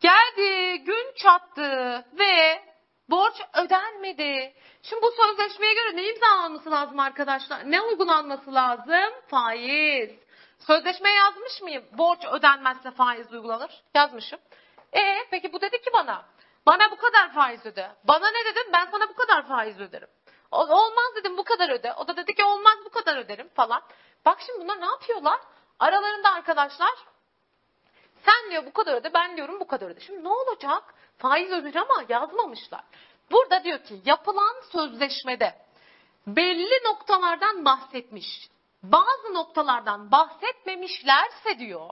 Geldi, 0.00 0.78
gün 0.84 1.12
çattı 1.16 2.04
ve 2.18 2.62
borç 3.10 3.34
ödenmedi. 3.54 4.54
Şimdi 4.82 5.02
bu 5.02 5.10
sözleşmeye 5.10 5.74
göre 5.74 5.96
ne 5.96 6.08
imzalanması 6.08 6.70
lazım 6.70 7.00
arkadaşlar? 7.00 7.70
Ne 7.70 7.80
uygulanması 7.80 8.54
lazım? 8.54 9.14
Faiz. 9.26 10.10
Sözleşmeye 10.58 11.14
yazmış 11.14 11.62
mıyım? 11.62 11.84
Borç 11.92 12.24
ödenmezse 12.32 12.90
faiz 12.90 13.32
uygulanır. 13.32 13.82
Yazmışım. 13.94 14.38
E 14.92 15.26
peki 15.30 15.52
bu 15.52 15.60
dedi 15.60 15.80
ki 15.80 15.90
bana. 15.94 16.26
Bana 16.66 16.90
bu 16.90 16.96
kadar 16.96 17.32
faiz 17.32 17.66
öde. 17.66 17.90
Bana 18.04 18.30
ne 18.30 18.44
dedim? 18.44 18.72
Ben 18.72 18.86
sana 18.90 19.08
bu 19.08 19.14
kadar 19.14 19.48
faiz 19.48 19.80
öderim. 19.80 20.08
Olmaz 20.50 21.14
dedim 21.16 21.36
bu 21.36 21.44
kadar 21.44 21.70
öde. 21.70 21.92
O 21.92 22.08
da 22.08 22.16
dedi 22.16 22.34
ki 22.34 22.44
olmaz 22.44 22.76
bu 22.84 22.90
kadar 22.90 23.16
öderim 23.16 23.48
falan. 23.48 23.82
Bak 24.24 24.38
şimdi 24.46 24.60
bunlar 24.60 24.80
ne 24.80 24.86
yapıyorlar? 24.86 25.40
Aralarında 25.78 26.32
arkadaşlar 26.32 26.94
sen 28.24 28.50
diyor 28.50 28.66
bu 28.66 28.72
kadar 28.72 28.94
öde 28.94 29.14
ben 29.14 29.36
diyorum 29.36 29.60
bu 29.60 29.66
kadar 29.66 29.90
öde. 29.90 30.00
Şimdi 30.00 30.24
ne 30.24 30.28
olacak? 30.28 30.94
Faiz 31.18 31.50
öder 31.50 31.74
ama 31.74 32.04
yazmamışlar. 32.08 32.82
Burada 33.30 33.64
diyor 33.64 33.78
ki 33.78 34.00
yapılan 34.04 34.54
sözleşmede 34.72 35.54
belli 36.26 36.84
noktalardan 36.84 37.64
bahsetmiş. 37.64 38.48
Bazı 38.82 39.34
noktalardan 39.34 40.10
bahsetmemişlerse 40.10 41.58
diyor 41.58 41.90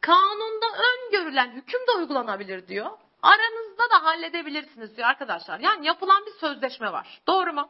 kanunda 0.00 0.66
öngörülen 0.66 1.50
hüküm 1.50 1.86
de 1.86 1.90
uygulanabilir 1.92 2.68
diyor. 2.68 2.90
Aranızda 3.22 3.90
da 3.90 4.04
halledebilirsiniz 4.04 4.96
diyor 4.96 5.08
arkadaşlar. 5.08 5.60
Yani 5.60 5.86
yapılan 5.86 6.26
bir 6.26 6.32
sözleşme 6.32 6.92
var. 6.92 7.20
Doğru 7.26 7.52
mu? 7.52 7.68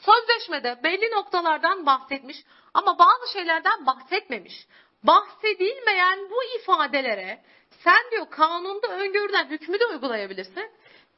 Sözleşmede 0.00 0.80
belli 0.84 1.10
noktalardan 1.10 1.86
bahsetmiş 1.86 2.36
ama 2.74 2.98
bazı 2.98 3.32
şeylerden 3.32 3.86
bahsetmemiş. 3.86 4.66
Bahsedilmeyen 5.02 6.30
bu 6.30 6.44
ifadelere 6.60 7.42
sen 7.70 8.10
diyor 8.10 8.30
kanunda 8.30 8.88
öngörülen 8.88 9.46
hükmü 9.46 9.80
de 9.80 9.86
uygulayabilirsin. 9.86 10.70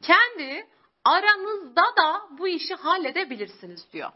Kendi 0.03 0.67
aranızda 1.05 1.85
da 1.97 2.29
bu 2.31 2.49
işi 2.49 2.75
halledebilirsiniz 2.75 3.93
diyor. 3.93 4.11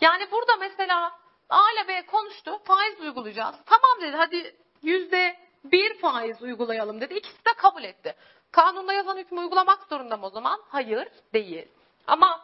Yani 0.00 0.30
burada 0.30 0.56
mesela 0.56 1.12
A 1.50 1.72
ile 1.72 1.88
B 1.88 2.06
konuştu. 2.06 2.58
Faiz 2.64 3.00
uygulayacağız. 3.00 3.56
Tamam 3.66 4.00
dedi 4.00 4.16
hadi 4.16 4.56
yüzde 4.82 5.36
bir 5.64 5.98
faiz 5.98 6.42
uygulayalım 6.42 7.00
dedi. 7.00 7.14
İkisi 7.14 7.44
de 7.44 7.52
kabul 7.56 7.84
etti. 7.84 8.14
Kanunda 8.52 8.92
yazan 8.92 9.16
hükmü 9.16 9.40
uygulamak 9.40 9.82
zorunda 9.88 10.16
mı 10.16 10.26
o 10.26 10.30
zaman? 10.30 10.60
Hayır 10.68 11.08
değil. 11.32 11.68
Ama 12.06 12.40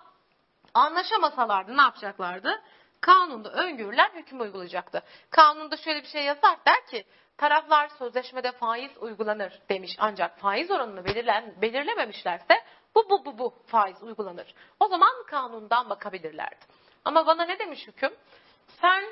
anlaşamasalardı 0.74 1.76
ne 1.76 1.82
yapacaklardı? 1.82 2.62
Kanunda 3.00 3.52
öngörülen 3.52 4.10
hüküm 4.14 4.40
uygulayacaktı. 4.40 5.02
Kanunda 5.30 5.76
şöyle 5.76 6.02
bir 6.02 6.08
şey 6.08 6.24
yazar 6.24 6.58
der 6.66 6.86
ki 6.86 7.04
taraflar 7.36 7.88
sözleşmede 7.88 8.52
faiz 8.52 8.90
uygulanır 9.00 9.62
demiş 9.68 9.96
ancak 9.98 10.38
faiz 10.38 10.70
oranını 10.70 11.04
belirlen, 11.04 11.54
belirlememişlerse 11.62 12.64
bu 12.94 13.10
bu 13.10 13.24
bu 13.24 13.38
bu 13.38 13.54
faiz 13.66 14.02
uygulanır. 14.02 14.54
O 14.80 14.88
zaman 14.88 15.24
kanundan 15.26 15.90
bakabilirlerdi. 15.90 16.64
Ama 17.04 17.26
bana 17.26 17.44
ne 17.44 17.58
demiş 17.58 17.86
hüküm? 17.86 18.12
Sen 18.80 19.04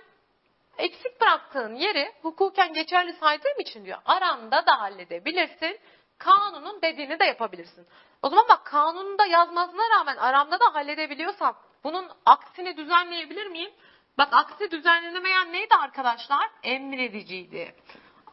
eksik 0.78 1.20
bıraktığın 1.20 1.74
yeri 1.74 2.12
hukuken 2.22 2.72
geçerli 2.72 3.12
saydığım 3.12 3.60
için 3.60 3.84
diyor 3.84 3.98
aranda 4.04 4.66
da 4.66 4.80
halledebilirsin. 4.80 5.78
Kanunun 6.18 6.82
dediğini 6.82 7.18
de 7.18 7.24
yapabilirsin. 7.24 7.86
O 8.26 8.28
zaman 8.28 8.48
bak 8.48 8.64
kanununda 8.64 9.26
yazmasına 9.26 9.90
rağmen 9.90 10.16
aramda 10.16 10.60
da 10.60 10.74
halledebiliyorsam 10.74 11.56
bunun 11.84 12.08
aksini 12.26 12.76
düzenleyebilir 12.76 13.46
miyim? 13.46 13.70
Bak 14.18 14.28
aksi 14.32 14.70
düzenlenemeyen 14.70 15.52
neydi 15.52 15.74
arkadaşlar? 15.74 16.50
Emrediciydi. 16.62 17.74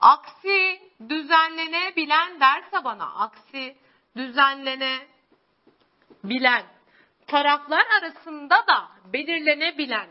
Aksi 0.02 0.82
düzenlenebilen 1.10 2.40
derse 2.40 2.84
bana 2.84 3.06
aksi 3.06 3.78
düzenlenebilen 4.16 6.64
taraflar 7.28 7.86
arasında 8.00 8.68
da 8.68 8.88
belirlenebilen 9.06 10.08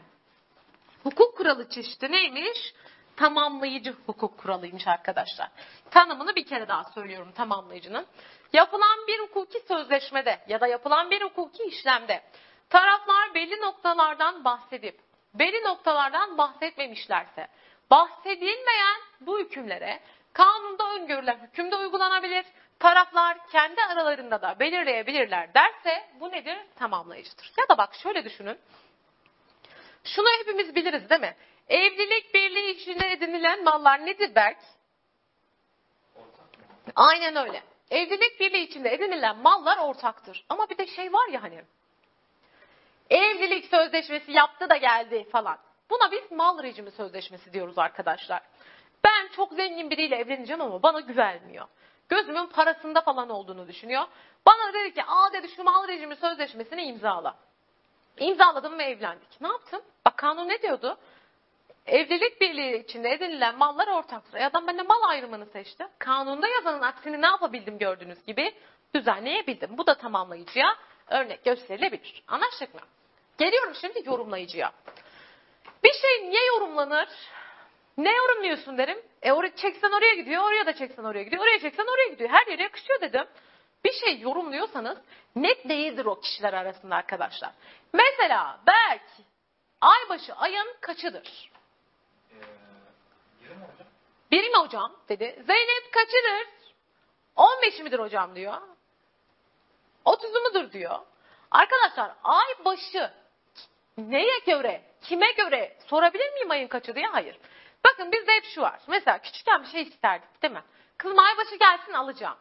hukuk 1.02 1.36
kuralı 1.36 1.68
çeşidi 1.68 2.12
neymiş? 2.12 2.74
Tamamlayıcı 3.16 3.96
hukuk 4.06 4.38
kuralıymış 4.38 4.86
arkadaşlar. 4.86 5.48
Tanımını 5.90 6.36
bir 6.36 6.46
kere 6.46 6.68
daha 6.68 6.84
söylüyorum 6.84 7.32
tamamlayıcının. 7.34 8.06
Yapılan 8.52 9.06
bir 9.06 9.18
hukuki 9.18 9.60
sözleşmede 9.60 10.40
ya 10.48 10.60
da 10.60 10.66
yapılan 10.66 11.10
bir 11.10 11.22
hukuki 11.22 11.62
işlemde 11.62 12.22
taraflar 12.70 13.34
belli 13.34 13.60
noktalardan 13.60 14.44
bahsedip 14.44 15.00
belli 15.34 15.64
noktalardan 15.64 16.38
bahsetmemişlerse 16.38 17.48
bahsedilmeyen 17.90 19.00
bu 19.20 19.38
hükümlere 19.38 20.00
kanunda 20.32 20.94
öngörülen 20.94 21.38
hüküm 21.42 21.70
de 21.70 21.76
uygulanabilir. 21.76 22.44
Taraflar 22.78 23.48
kendi 23.48 23.82
aralarında 23.82 24.42
da 24.42 24.58
belirleyebilirler 24.60 25.54
derse 25.54 26.08
bu 26.20 26.30
nedir? 26.30 26.58
Tamamlayıcıdır. 26.76 27.52
Ya 27.58 27.68
da 27.68 27.78
bak 27.78 27.94
şöyle 27.94 28.24
düşünün. 28.24 28.58
Şunu 30.04 30.26
hepimiz 30.40 30.74
biliriz 30.74 31.10
değil 31.10 31.20
mi? 31.20 31.36
Evlilik 31.68 32.34
birliği 32.34 32.70
içinde 32.70 33.12
edinilen 33.12 33.64
mallar 33.64 34.06
nedir 34.06 34.34
Berk? 34.34 34.58
Aynen 36.96 37.36
öyle. 37.36 37.62
Evlilik 37.92 38.40
birliği 38.40 38.62
içinde 38.62 38.94
edinilen 38.94 39.36
mallar 39.36 39.78
ortaktır. 39.78 40.44
Ama 40.48 40.70
bir 40.70 40.78
de 40.78 40.86
şey 40.86 41.12
var 41.12 41.28
ya 41.28 41.42
hani 41.42 41.64
evlilik 43.10 43.64
sözleşmesi 43.64 44.32
yaptı 44.32 44.70
da 44.70 44.76
geldi 44.76 45.28
falan. 45.32 45.58
Buna 45.90 46.12
biz 46.12 46.32
mal 46.32 46.62
rejimi 46.62 46.90
sözleşmesi 46.90 47.52
diyoruz 47.52 47.78
arkadaşlar. 47.78 48.40
Ben 49.04 49.28
çok 49.36 49.52
zengin 49.52 49.90
biriyle 49.90 50.16
evleneceğim 50.16 50.60
ama 50.60 50.82
bana 50.82 51.00
güvenmiyor. 51.00 51.66
Gözümün 52.08 52.46
parasında 52.46 53.00
falan 53.00 53.30
olduğunu 53.30 53.68
düşünüyor. 53.68 54.04
Bana 54.46 54.72
dedi 54.74 54.94
ki 54.94 55.04
aa 55.04 55.32
dedi 55.32 55.48
şu 55.48 55.64
mal 55.64 55.88
rejimi 55.88 56.16
sözleşmesini 56.16 56.82
imzala. 56.82 57.36
İmzaladım 58.18 58.78
ve 58.78 58.84
evlendik. 58.84 59.40
Ne 59.40 59.48
yaptım? 59.48 59.82
Bak 60.06 60.16
kanun 60.16 60.48
ne 60.48 60.62
diyordu? 60.62 60.98
Evlilik 61.86 62.40
birliği 62.40 62.84
içinde 62.84 63.10
edinilen 63.10 63.58
mallar 63.58 63.88
ortaktır. 63.88 64.38
E 64.38 64.46
adam 64.46 64.66
bende 64.66 64.82
mal 64.82 65.02
ayrımını 65.08 65.46
seçti. 65.46 65.86
Kanunda 65.98 66.48
yazanın 66.48 66.82
aksini 66.82 67.22
ne 67.22 67.26
yapabildim 67.26 67.78
gördüğünüz 67.78 68.26
gibi 68.26 68.54
düzenleyebildim. 68.94 69.78
Bu 69.78 69.86
da 69.86 69.94
tamamlayıcıya 69.94 70.76
örnek 71.08 71.44
gösterilebilir. 71.44 72.22
Anlaştık 72.28 72.74
mı? 72.74 72.80
Geliyorum 73.38 73.74
şimdi 73.80 74.08
yorumlayıcıya. 74.08 74.72
Bir 75.84 75.92
şey 75.92 76.30
niye 76.30 76.46
yorumlanır? 76.46 77.08
Ne 77.98 78.12
yorumluyorsun 78.16 78.78
derim. 78.78 79.02
E 79.22 79.32
oraya 79.32 79.56
çeksen 79.56 79.90
oraya 79.90 80.14
gidiyor, 80.14 80.42
oraya 80.42 80.66
da 80.66 80.72
çeksen 80.72 81.04
oraya 81.04 81.22
gidiyor, 81.22 81.42
oraya 81.42 81.60
çeksen 81.60 81.86
oraya 81.86 82.08
gidiyor. 82.08 82.30
Her 82.30 82.46
yere 82.46 82.62
yakışıyor 82.62 83.00
dedim. 83.00 83.24
Bir 83.84 83.92
şey 83.92 84.20
yorumluyorsanız 84.20 84.98
net 85.36 85.68
değildir 85.68 86.04
o 86.04 86.20
kişiler 86.20 86.52
arasında 86.52 86.96
arkadaşlar. 86.96 87.50
Mesela 87.92 88.60
Berk 88.66 89.02
aybaşı 89.80 90.34
ayın 90.34 90.76
kaçıdır? 90.80 91.50
Ee, 92.32 92.36
yirmi 92.36 92.46
mi 93.40 93.41
hocam? 93.41 93.41
Biri 94.30 94.48
mi 94.50 94.56
hocam 94.56 94.92
dedi. 95.08 95.42
Zeynep 95.46 95.92
kaçıdır? 95.92 96.48
15 97.36 97.80
midir 97.80 97.98
hocam 97.98 98.34
diyor. 98.34 98.54
30'u 100.04 100.40
mudur 100.40 100.72
diyor. 100.72 100.98
Arkadaşlar 101.50 102.12
ay 102.24 102.64
başı 102.64 103.10
neye 103.96 104.38
göre, 104.46 104.82
kime 105.02 105.32
göre 105.32 105.76
sorabilir 105.86 106.32
miyim 106.32 106.50
ayın 106.50 106.68
kaçı 106.68 106.94
diye? 106.94 107.06
Hayır. 107.06 107.38
Bakın 107.84 108.12
bizde 108.12 108.32
hep 108.32 108.44
şu 108.44 108.60
var. 108.60 108.80
Mesela 108.86 109.18
küçükken 109.18 109.62
bir 109.62 109.68
şey 109.68 109.82
isterdik 109.82 110.42
değil 110.42 110.54
mi? 110.54 110.62
Kızım 110.98 111.18
aybaşı 111.18 111.56
gelsin 111.56 111.92
alacağım. 111.92 112.36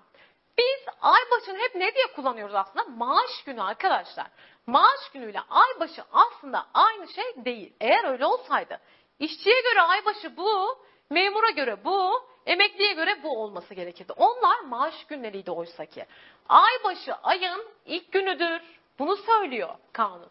Biz 0.58 0.86
aybaşını 1.02 1.58
hep 1.58 1.76
ne 1.76 1.96
diye 1.96 2.08
kullanıyoruz 2.16 2.56
aslında? 2.56 2.84
Maaş 2.84 3.44
günü 3.46 3.62
arkadaşlar. 3.62 4.28
Maaş 4.68 5.10
günüyle 5.14 5.40
aybaşı 5.50 6.04
aslında 6.14 6.66
aynı 6.74 7.08
şey 7.08 7.46
değil. 7.46 7.74
Eğer 7.80 8.04
öyle 8.04 8.26
olsaydı 8.26 8.80
işçiye 9.22 9.62
göre 9.62 9.82
aybaşı 9.82 10.38
bu, 10.38 10.80
memura 11.12 11.50
göre 11.50 11.86
bu, 11.86 12.28
emekliye 12.46 12.94
göre 12.94 13.24
bu 13.24 13.44
olması 13.44 13.74
gerekirdi. 13.74 14.14
Onlar 14.14 14.60
maaş 14.60 15.06
günleriydi 15.06 15.52
oysa 15.52 15.86
ki. 15.86 16.06
Aybaşı 16.50 17.16
ayın 17.16 17.68
ilk 17.86 18.12
günüdür. 18.12 18.62
Bunu 19.00 19.16
söylüyor 19.16 19.76
kanun. 19.94 20.30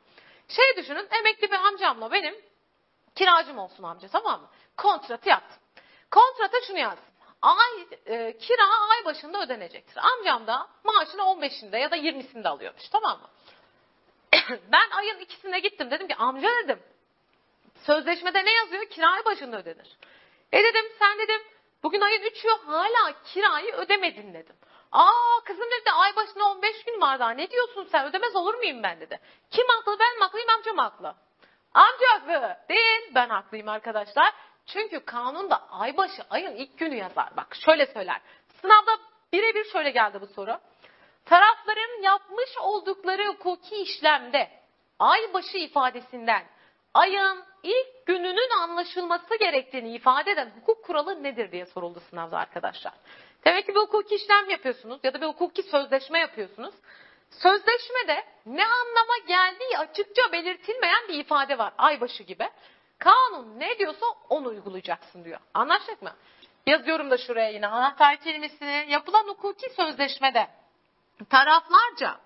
Şey 0.49 0.77
düşünün 0.77 1.09
emekli 1.21 1.51
bir 1.51 1.57
amcamla 1.57 2.13
benim 2.13 2.35
kiracım 3.15 3.59
olsun 3.59 3.83
amca 3.83 4.09
tamam 4.09 4.41
mı? 4.41 4.49
Kontratı 4.77 5.29
yaptım. 5.29 5.59
Kontrata 6.11 6.61
şunu 6.67 6.79
yazdım. 6.79 7.05
Ay, 7.43 7.87
e, 8.07 8.39
kira 8.39 8.63
ay 8.91 9.05
başında 9.05 9.43
ödenecektir. 9.43 9.97
Amcam 9.97 10.47
da 10.47 10.69
maaşını 10.85 11.23
15'inde 11.23 11.79
ya 11.79 11.91
da 11.91 11.97
20'sinde 11.97 12.49
alıyormuş 12.49 12.89
tamam 12.89 13.21
mı? 13.21 13.29
ben 14.73 14.91
ayın 14.91 15.19
ikisine 15.19 15.61
gittim 15.61 15.91
dedim 15.91 16.09
ki 16.09 16.17
amca 16.17 16.49
dedim 16.65 16.83
sözleşmede 17.87 18.45
ne 18.45 18.53
yazıyor? 18.53 18.85
Kira 18.85 19.11
ay 19.11 19.25
başında 19.25 19.59
ödenir. 19.59 19.97
E 20.53 20.65
dedim 20.65 20.85
sen 20.99 21.19
dedim 21.19 21.41
bugün 21.83 22.01
ayın 22.01 22.23
3'ü 22.23 22.51
hala 22.67 23.23
kirayı 23.25 23.73
ödemedin 23.73 24.35
dedim. 24.35 24.57
Aa 24.93 25.41
kızım 25.45 25.65
dedi 25.65 25.91
ay 25.91 26.17
başına 26.17 26.45
15 26.45 26.85
gün 26.85 27.01
var 27.01 27.19
daha 27.19 27.31
ne 27.31 27.51
diyorsun 27.51 27.89
sen 27.93 28.07
ödemez 28.07 28.37
olur 28.37 28.55
muyum 28.55 28.83
ben 28.83 29.01
dedi. 29.01 29.21
Kim 29.51 29.67
haklı 29.69 29.99
ben 29.99 30.17
mi 30.17 30.21
haklıyım 30.21 30.49
amcam 30.49 30.79
haklı. 30.79 31.15
Amca 31.75 32.07
haklı 32.13 32.57
değil 32.69 33.15
ben 33.15 33.29
haklıyım 33.29 33.69
arkadaşlar. 33.69 34.35
Çünkü 34.67 35.05
kanunda 35.05 35.71
aybaşı 35.71 36.23
ayın 36.31 36.57
ilk 36.57 36.79
günü 36.79 36.97
yazar. 36.97 37.37
Bak 37.37 37.57
şöyle 37.65 37.87
söyler. 37.87 38.21
Sınavda 38.61 38.99
birebir 39.33 39.65
şöyle 39.65 39.91
geldi 39.91 40.21
bu 40.21 40.27
soru. 40.27 40.59
Tarafların 41.25 42.03
yapmış 42.03 42.59
oldukları 42.61 43.27
hukuki 43.27 43.77
işlemde 43.77 44.51
aybaşı 44.99 45.59
ifadesinden 45.59 46.45
ayın 46.95 47.45
ilk 47.63 48.07
gününün 48.07 48.51
anlaşılması 48.63 49.39
gerektiğini 49.39 49.95
ifade 49.95 50.31
eden 50.31 50.53
hukuk 50.61 50.85
kuralı 50.85 51.23
nedir 51.23 51.53
diye 51.53 51.67
soruldu 51.67 52.01
sınavda 52.11 52.39
arkadaşlar. 52.39 52.93
Demek 53.45 53.67
ki 53.67 53.75
bir 53.75 53.81
hukuki 53.81 54.15
işlem 54.15 54.51
yapıyorsunuz 54.51 55.01
ya 55.03 55.15
da 55.15 55.21
bir 55.21 55.27
hukuki 55.27 55.63
sözleşme 55.63 56.19
yapıyorsunuz. 56.19 56.75
Sözleşmede 57.31 58.25
ne 58.47 58.65
anlama 58.67 59.19
geldiği 59.29 59.79
açıkça 59.79 60.33
belirtilmeyen 60.33 61.09
bir 61.09 61.15
ifade 61.15 61.59
var 61.59 61.73
aybaşı 61.79 62.23
gibi. 62.23 62.49
Kanun 62.99 63.61
ne 63.61 63.79
diyorsa 63.79 64.07
onu 64.29 64.49
uygulayacaksın 64.49 65.25
diyor. 65.25 65.41
Anlaştık 65.55 66.03
mı? 66.03 66.13
Yazıyorum 66.67 67.11
da 67.11 67.19
şuraya 67.19 67.51
yine 67.51 67.67
anahtar 67.67 68.17
kelimesini. 68.17 68.87
Yapılan 68.89 69.29
hukuki 69.29 69.71
sözleşmede 69.71 70.49
taraflarca 71.31 72.21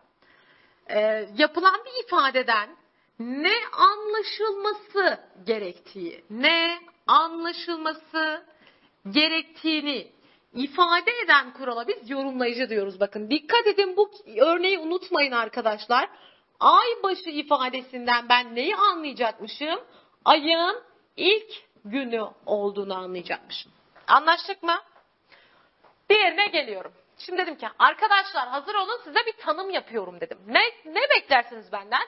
e, 0.86 1.28
yapılan 1.36 1.80
bir 1.84 2.04
ifadeden 2.06 2.76
ne 3.18 3.54
anlaşılması 3.72 5.20
gerektiği, 5.46 6.24
ne 6.30 6.78
anlaşılması 7.06 8.44
gerektiğini 9.10 10.12
ifade 10.54 11.10
eden 11.24 11.52
kurala 11.52 11.88
biz 11.88 12.10
yorumlayıcı 12.10 12.68
diyoruz. 12.68 13.00
Bakın 13.00 13.30
dikkat 13.30 13.66
edin 13.66 13.96
bu 13.96 14.10
örneği 14.40 14.78
unutmayın 14.78 15.32
arkadaşlar. 15.32 16.08
Ay 16.60 16.86
başı 17.02 17.30
ifadesinden 17.30 18.28
ben 18.28 18.54
neyi 18.54 18.76
anlayacakmışım? 18.76 19.80
Ayın 20.24 20.82
ilk 21.16 21.50
günü 21.84 22.22
olduğunu 22.46 22.94
anlayacakmışım. 22.94 23.72
Anlaştık 24.06 24.62
mı? 24.62 24.76
Diğerine 26.10 26.46
geliyorum. 26.46 26.92
Şimdi 27.18 27.42
dedim 27.42 27.56
ki 27.56 27.66
arkadaşlar 27.78 28.48
hazır 28.48 28.74
olun 28.74 29.00
size 29.04 29.26
bir 29.26 29.32
tanım 29.32 29.70
yapıyorum 29.70 30.20
dedim. 30.20 30.38
Ne, 30.46 30.62
ne 30.84 31.00
beklersiniz 31.10 31.72
benden? 31.72 32.02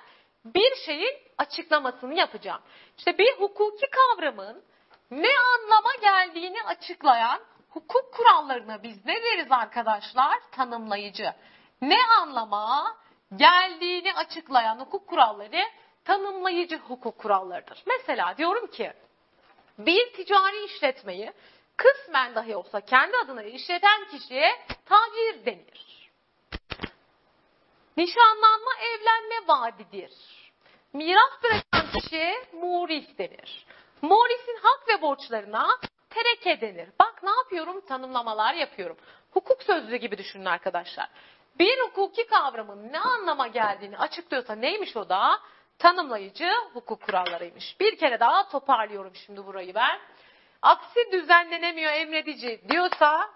Bir 0.54 0.76
şeyin 0.86 1.18
açıklamasını 1.38 2.14
yapacağım. 2.14 2.60
İşte 2.98 3.18
bir 3.18 3.32
hukuki 3.32 3.86
kavramın 3.90 4.62
ne 5.10 5.28
anlama 5.54 5.94
geldiğini 6.00 6.62
açıklayan 6.62 7.40
hukuk 7.70 8.12
kurallarına 8.12 8.82
biz 8.82 9.06
ne 9.06 9.22
deriz 9.22 9.52
arkadaşlar? 9.52 10.38
Tanımlayıcı. 10.52 11.32
Ne 11.82 11.98
anlama 12.20 12.96
geldiğini 13.36 14.14
açıklayan 14.14 14.78
hukuk 14.78 15.08
kuralları 15.08 15.62
tanımlayıcı 16.04 16.76
hukuk 16.78 17.18
kurallarıdır. 17.18 17.82
Mesela 17.86 18.36
diyorum 18.36 18.66
ki 18.66 18.92
bir 19.78 20.12
ticari 20.12 20.64
işletmeyi 20.64 21.32
kısmen 21.76 22.34
dahi 22.34 22.56
olsa 22.56 22.80
kendi 22.80 23.16
adına 23.16 23.42
işleten 23.42 24.04
kişiye 24.10 24.50
tacir 24.84 25.46
denir. 25.46 25.95
Nişanlanma 27.96 28.70
evlenme 28.80 29.48
vaadidir. 29.48 30.12
Miras 30.92 31.42
bırakan 31.42 32.00
kişiye 32.00 32.44
muris 32.52 33.18
denir. 33.18 33.66
Murisin 34.02 34.58
hak 34.62 34.88
ve 34.88 35.02
borçlarına 35.02 35.68
tereke 36.10 36.60
denir. 36.60 36.88
Bak 37.00 37.22
ne 37.22 37.30
yapıyorum? 37.30 37.80
Tanımlamalar 37.80 38.54
yapıyorum. 38.54 38.96
Hukuk 39.30 39.62
sözlüğü 39.62 39.96
gibi 39.96 40.18
düşünün 40.18 40.44
arkadaşlar. 40.44 41.08
Bir 41.58 41.78
hukuki 41.78 42.26
kavramın 42.26 42.92
ne 42.92 43.00
anlama 43.00 43.46
geldiğini 43.46 43.98
açıklıyorsa 43.98 44.54
neymiş 44.54 44.96
o 44.96 45.08
da? 45.08 45.40
Tanımlayıcı 45.78 46.50
hukuk 46.74 47.02
kurallarıymış. 47.02 47.80
Bir 47.80 47.98
kere 47.98 48.20
daha 48.20 48.48
toparlıyorum 48.48 49.12
şimdi 49.26 49.46
burayı 49.46 49.74
ben. 49.74 50.00
Aksi 50.62 51.12
düzenlenemiyor 51.12 51.92
emredici 51.92 52.60
diyorsa 52.68 53.30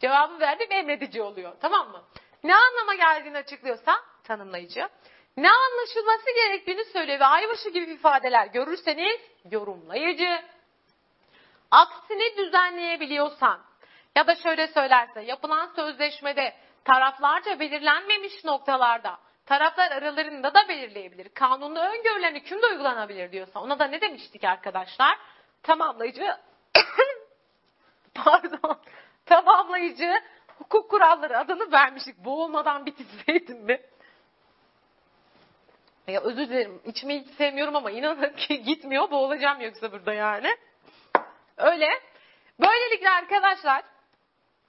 cevabı 0.00 0.40
verdim 0.40 0.72
emredici 0.72 1.22
oluyor. 1.22 1.52
Tamam 1.60 1.90
mı? 1.90 2.02
Ne 2.44 2.54
anlama 2.54 2.94
geldiğini 2.94 3.38
açıklıyorsa 3.38 4.00
tanımlayıcı. 4.24 4.88
Ne 5.36 5.50
anlaşılması 5.50 6.34
gerektiğini 6.34 6.84
söylüyor 6.84 7.20
ve 7.20 7.24
aybaşı 7.24 7.70
gibi 7.70 7.92
ifadeler 7.92 8.46
görürseniz 8.46 9.20
yorumlayıcı. 9.50 10.42
Aksini 11.70 12.36
düzenleyebiliyorsan 12.36 13.60
ya 14.16 14.26
da 14.26 14.36
şöyle 14.36 14.66
söylerse 14.66 15.20
yapılan 15.20 15.66
sözleşmede 15.76 16.54
taraflarca 16.84 17.60
belirlenmemiş 17.60 18.44
noktalarda 18.44 19.18
taraflar 19.46 19.90
aralarında 19.90 20.54
da 20.54 20.68
belirleyebilir. 20.68 21.28
Kanunda 21.28 21.92
öngörülen 21.92 22.34
hüküm 22.34 22.62
de 22.62 22.66
uygulanabilir 22.66 23.32
diyorsa 23.32 23.60
ona 23.60 23.78
da 23.78 23.84
ne 23.84 24.00
demiştik 24.00 24.44
arkadaşlar? 24.44 25.18
Tamamlayıcı 25.62 26.36
pardon 28.14 28.80
tamamlayıcı 29.26 30.14
hukuk 30.64 30.90
kuralları 30.90 31.38
adını 31.38 31.72
vermiştik. 31.72 32.18
Boğulmadan 32.18 32.86
bitirseydim 32.86 33.64
mi? 33.64 33.80
Ya 36.06 36.20
özür 36.20 36.48
dilerim. 36.48 36.82
İçmeyi 36.84 37.20
hiç 37.20 37.30
sevmiyorum 37.36 37.76
ama 37.76 37.90
inanın 37.90 38.32
ki 38.32 38.62
gitmiyor. 38.62 39.10
Boğulacağım 39.10 39.60
yoksa 39.60 39.92
burada 39.92 40.14
yani. 40.14 40.56
Öyle. 41.56 41.88
Böylelikle 42.60 43.10
arkadaşlar 43.10 43.82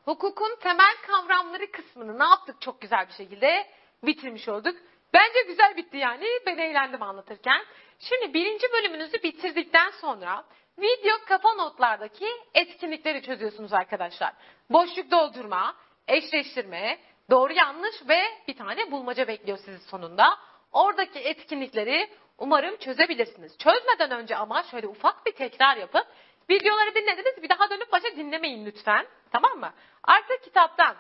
hukukun 0.06 0.56
temel 0.62 0.96
kavramları 1.08 1.72
kısmını 1.72 2.20
ne 2.20 2.24
yaptık 2.24 2.62
çok 2.62 2.82
güzel 2.82 3.08
bir 3.08 3.14
şekilde 3.14 3.68
bitirmiş 4.04 4.50
olduk. 4.50 4.76
Bence 5.14 5.42
güzel 5.48 5.78
bitti 5.78 5.98
yani. 5.98 6.26
Ben 6.46 6.58
eğlendim 6.58 7.02
anlatırken. 7.02 7.62
Şimdi 8.00 8.34
birinci 8.34 8.68
bölümünüzü 8.72 9.24
bitirdikten 9.24 9.92
sonra 10.02 10.46
video 10.78 11.18
kafa 11.28 11.54
notlardaki 11.54 12.28
etkinlikleri 12.54 13.22
çözüyorsunuz 13.22 13.74
arkadaşlar. 13.74 14.34
Boşluk 14.70 15.12
doldurma, 15.12 15.76
eşleştirme, 16.08 16.98
doğru 17.30 17.54
yanlış 17.54 17.96
ve 18.10 18.22
bir 18.48 18.58
tane 18.58 18.92
bulmaca 18.92 19.28
bekliyor 19.28 19.58
sizi 19.58 19.80
sonunda. 19.80 20.38
Oradaki 20.72 21.20
etkinlikleri 21.20 22.10
umarım 22.38 22.78
çözebilirsiniz. 22.78 23.58
Çözmeden 23.58 24.12
önce 24.12 24.36
ama 24.36 24.64
şöyle 24.64 24.88
ufak 24.88 25.26
bir 25.26 25.32
tekrar 25.32 25.78
yapın. 25.78 26.04
Videoları 26.50 26.96
dinlediniz 26.96 27.44
bir 27.44 27.50
daha 27.50 27.70
dönüp 27.70 27.92
başa 27.92 28.16
dinlemeyin 28.16 28.66
lütfen. 28.66 29.08
Tamam 29.32 29.60
mı? 29.60 29.74
Artık 30.04 30.44
kitaptan 30.44 30.96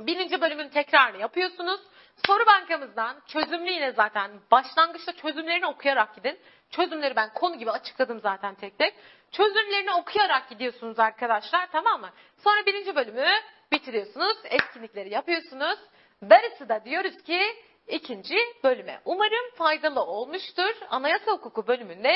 birinci 0.00 0.40
bölümün 0.40 0.68
tekrarını 0.68 1.20
yapıyorsunuz. 1.20 1.80
Soru 2.26 2.46
bankamızdan 2.46 3.16
çözümlü 3.26 3.70
yine 3.70 3.92
zaten 3.92 4.30
başlangıçta 4.50 5.12
çözümlerini 5.12 5.66
okuyarak 5.66 6.14
gidin. 6.16 6.38
Çözümleri 6.70 7.16
ben 7.16 7.32
konu 7.34 7.58
gibi 7.58 7.70
açıkladım 7.70 8.20
zaten 8.20 8.54
tek 8.54 8.78
tek. 8.78 8.94
Çözümlerini 9.32 9.92
okuyarak 9.92 10.48
gidiyorsunuz 10.48 10.98
arkadaşlar 10.98 11.68
tamam 11.72 12.00
mı? 12.00 12.10
Sonra 12.36 12.66
birinci 12.66 12.96
bölümü 12.96 13.26
bitiriyorsunuz. 13.72 14.36
Etkinlikleri 14.44 15.14
yapıyorsunuz. 15.14 15.78
Darısı 16.22 16.68
da 16.68 16.84
diyoruz 16.84 17.22
ki 17.22 17.40
ikinci 17.88 18.36
bölüme. 18.64 19.00
Umarım 19.04 19.54
faydalı 19.54 20.00
olmuştur. 20.00 20.74
Anayasa 20.90 21.32
hukuku 21.32 21.66
bölümünde 21.66 22.14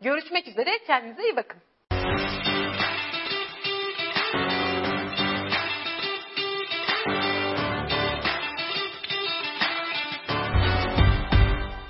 görüşmek 0.00 0.48
üzere. 0.48 0.78
Kendinize 0.86 1.22
iyi 1.22 1.36
bakın. 1.36 1.60